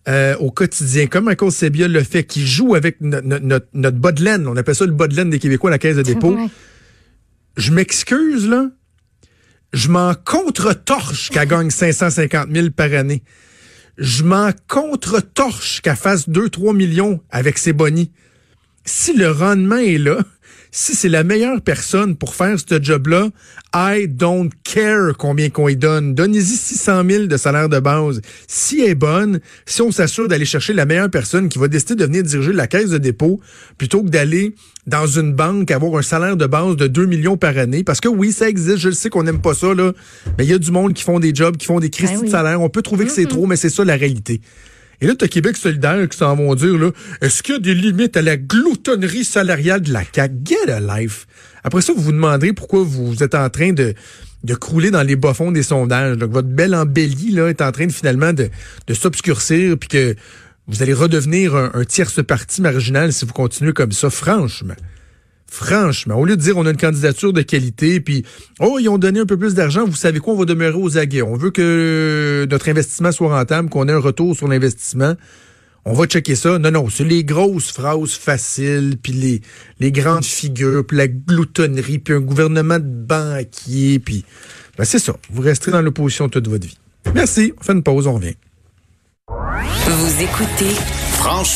euh, 0.08 0.36
au 0.38 0.51
quotidien, 0.51 1.08
comme 1.08 1.25
Michael 1.25 1.51
Sebia 1.51 1.88
le 1.89 2.01
fait, 2.01 2.24
qui 2.24 2.48
joue 2.48 2.75
avec 2.75 3.01
no- 3.01 3.20
no- 3.22 3.39
notre, 3.39 3.67
notre 3.74 3.98
bas 3.98 4.13
de 4.13 4.24
laine, 4.24 4.48
on 4.48 4.56
appelle 4.56 4.75
ça 4.75 4.86
le 4.86 4.94
bas 4.94 5.08
de 5.10 5.15
laine 5.17 5.29
des 5.32 5.39
Québécois, 5.39 5.70
la 5.70 5.79
caisse 5.79 5.98
de 5.98 6.01
dépôt. 6.01 6.32
Je 7.58 7.72
m'excuse, 7.74 8.48
là. 8.48 8.70
Je 9.74 9.89
m'en 9.89 10.13
contre-torche 10.15 11.29
qu'elle 11.29 11.48
gagne 11.50 11.70
550 11.72 12.48
000 12.53 12.70
par 12.70 12.94
année. 12.94 13.22
Je 13.98 14.24
m'en 14.24 14.51
contre-torche 14.70 15.82
qu'elle 15.82 15.96
fasse 15.98 16.29
2-3 16.29 16.74
millions 16.74 17.20
avec 17.29 17.58
ses 17.58 17.74
bonnies. 17.74 18.12
Si 18.89 19.12
le 19.12 19.29
rendement 19.29 19.75
est 19.75 19.98
là, 19.98 20.20
si 20.72 20.96
c'est 20.96 21.10
la 21.10 21.25
meilleure 21.25 21.62
personne 21.62 22.15
pour 22.15 22.34
faire 22.36 22.56
ce 22.58 22.82
job-là, 22.82 23.27
I 23.75 24.08
don't 24.08 24.50
care 24.63 25.12
combien 25.17 25.50
qu'on 25.50 25.67
y 25.67 25.75
donne. 25.75 26.15
Donnez-y 26.15 26.41
600 26.56 27.03
000 27.10 27.25
de 27.25 27.36
salaire 27.36 27.67
de 27.67 27.79
base. 27.79 28.22
Si 28.48 28.79
elle 28.79 28.91
est 28.91 28.96
bonne, 28.96 29.41
si 29.65 29.82
on 29.82 29.91
s'assure 29.91 30.29
d'aller 30.29 30.46
chercher 30.46 30.72
la 30.72 30.86
meilleure 30.86 31.10
personne 31.10 31.50
qui 31.50 31.60
va 31.60 31.67
décider 31.67 31.96
de 31.96 32.06
venir 32.06 32.24
diriger 32.24 32.53
la 32.53 32.67
caisse 32.67 32.89
de 32.89 32.98
dépôt, 32.98 33.41
plutôt 33.77 34.03
que 34.03 34.10
d'aller 34.10 34.56
dans 34.86 35.06
une 35.06 35.34
banque 35.34 35.70
avoir 35.70 35.98
un 35.98 36.01
salaire 36.01 36.38
de 36.38 36.46
base 36.46 36.77
de 36.77 36.88
2 36.88 37.06
millions 37.08 37.36
par 37.36 37.58
année, 37.58 37.84
parce 37.84 38.00
que 38.00 38.08
oui, 38.08 38.32
ça 38.32 38.48
existe, 38.48 38.77
je 38.77 38.88
le 38.88 38.96
sais 38.96 39.10
qu'on 39.10 39.24
n'aime 39.24 39.41
pas 39.41 39.53
ça, 39.53 39.74
là, 39.74 39.91
mais 40.38 40.46
il 40.46 40.50
y 40.50 40.53
a 40.53 40.60
du 40.60 40.72
monde 40.72 40.94
qui 40.94 41.03
font 41.03 41.20
des 41.20 41.36
jobs, 41.36 41.58
qui 41.58 41.65
font 41.65 41.82
des 41.82 41.89
crises 41.89 42.12
Ben 42.12 42.20
oui. 42.20 42.27
de 42.27 42.32
salaire. 42.32 42.62
On 42.62 42.70
peut 42.70 42.82
trouver 42.82 43.03
que 43.03 43.12
c'est 43.12 43.25
trop, 43.25 43.48
mais 43.48 43.58
c'est 43.58 43.70
ça 43.70 43.84
la 43.84 43.98
réalité. 43.98 44.39
Et 45.00 45.08
là, 45.08 45.13
t'as 45.16 45.27
Québec 45.27 45.58
solidaire 45.58 46.08
qui 46.10 46.18
s'en 46.18 46.36
vont 46.36 46.56
dire, 46.56 46.77
là, 46.77 46.92
est-ce 47.22 47.44
qu'il 47.44 47.56
y 47.56 47.58
a 47.58 47.60
des 47.60 47.75
limites 47.75 48.18
à 48.18 48.22
la 48.22 48.36
gloutonnerie 48.36 49.24
salariale 49.24 49.82
de 49.82 49.94
la 49.94 50.04
CAQ? 50.04 50.34
Get 50.44 50.72
a 50.72 50.80
life. 50.80 51.27
Après 51.63 51.82
ça, 51.82 51.94
vous 51.94 52.01
vous 52.01 52.12
demanderez 52.12 52.54
pourquoi 52.54 52.84
vous 52.84 53.22
êtes 53.22 53.36
en 53.36 53.50
train 53.50 53.74
de, 53.74 53.94
de 54.44 54.56
crouler 54.56 54.89
dans 54.89 55.04
les 55.04 55.16
bas-fonds 55.16 55.51
des 55.51 55.63
sondages. 55.63 56.18
Donc, 56.18 56.32
votre 56.32 56.48
belle 56.48 56.74
embellie, 56.74 57.32
là, 57.32 57.50
est 57.50 57.62
en 57.62 57.72
train 57.72 57.86
de 57.86 57.92
finalement 57.92 58.34
de, 58.34 58.50
de 58.88 58.94
s'obscurcir 58.94 59.77
puis 59.77 59.89
que 59.89 60.16
vous 60.68 60.82
allez 60.82 60.94
redevenir 60.94 61.56
un, 61.56 61.72
un 61.75 61.86
tierce 61.86 62.24
parti 62.25 62.62
marginal 62.62 63.13
si 63.13 63.25
vous 63.25 63.34
continuez 63.34 63.74
comme 63.74 63.92
ça. 63.92 64.10
Franchement. 64.10 64.75
Franchement, 65.50 66.16
au 66.16 66.25
lieu 66.25 66.36
de 66.36 66.42
dire 66.42 66.58
on 66.58 66.66
a 66.66 66.72
une 66.72 66.77
candidature 66.77 67.32
de 67.32 67.42
qualité, 67.42 68.00
puis 68.01 68.25
oh, 68.60 68.77
ils 68.80 68.89
ont 68.89 68.98
donné 68.98 69.22
un 69.22 69.25
peu 69.25 69.38
plus 69.38 69.54
d'argent, 69.54 69.86
vous 69.86 69.96
savez 69.96 70.20
quoi, 70.20 70.34
on 70.34 70.38
va 70.38 70.46
demeurer 70.46 70.77
aux 70.77 70.98
aguets. 70.98 71.22
On 71.22 71.36
veut 71.36 71.51
que 71.51 72.46
notre 72.50 72.70
investissement 72.70 73.12
soit 73.12 73.30
rentable, 73.30 73.70
qu'on 73.70 73.88
ait 73.88 73.94
un 73.94 74.00
retour 74.00 74.36
sur 74.36 74.48
l'investissement. 74.48 75.16
On 75.86 75.94
va 75.94 76.06
checker 76.06 76.36
ça. 76.36 76.60
Non, 76.60 76.70
non, 76.70 76.89
c'est 76.89 77.06
les 77.06 77.24
grosses 77.24 77.72
phrases 77.72 78.12
faciles, 78.12 78.98
puis 79.01 79.13
les, 79.13 79.42
les 79.80 79.92
grandes 79.94 80.25
figures, 80.25 80.86
puis 80.86 80.98
la 80.98 81.08
gloutonnerie, 81.08 82.00
puis 82.00 82.13
un 82.13 82.20
gouvernement 82.20 82.77
de 82.77 82.84
banquiers, 82.84 84.00
puis 84.00 84.25
ben, 84.77 84.84
c'est 84.84 85.00
ça. 85.00 85.16
Vous 85.32 85.42
resterez 85.42 85.72
dans 85.72 85.82
l'opposition 85.82 86.27
toute 86.27 86.48
votre 86.48 86.68
vie. 86.68 86.77
Merci. 87.16 87.54
On 87.60 87.63
fait 87.63 87.74
une 87.74 87.84
pause, 87.84 88.06
on 88.06 88.13
revient. 88.16 88.36
Vous 89.27 90.22
écoutez 90.22 90.75
Franchement. 91.12 91.54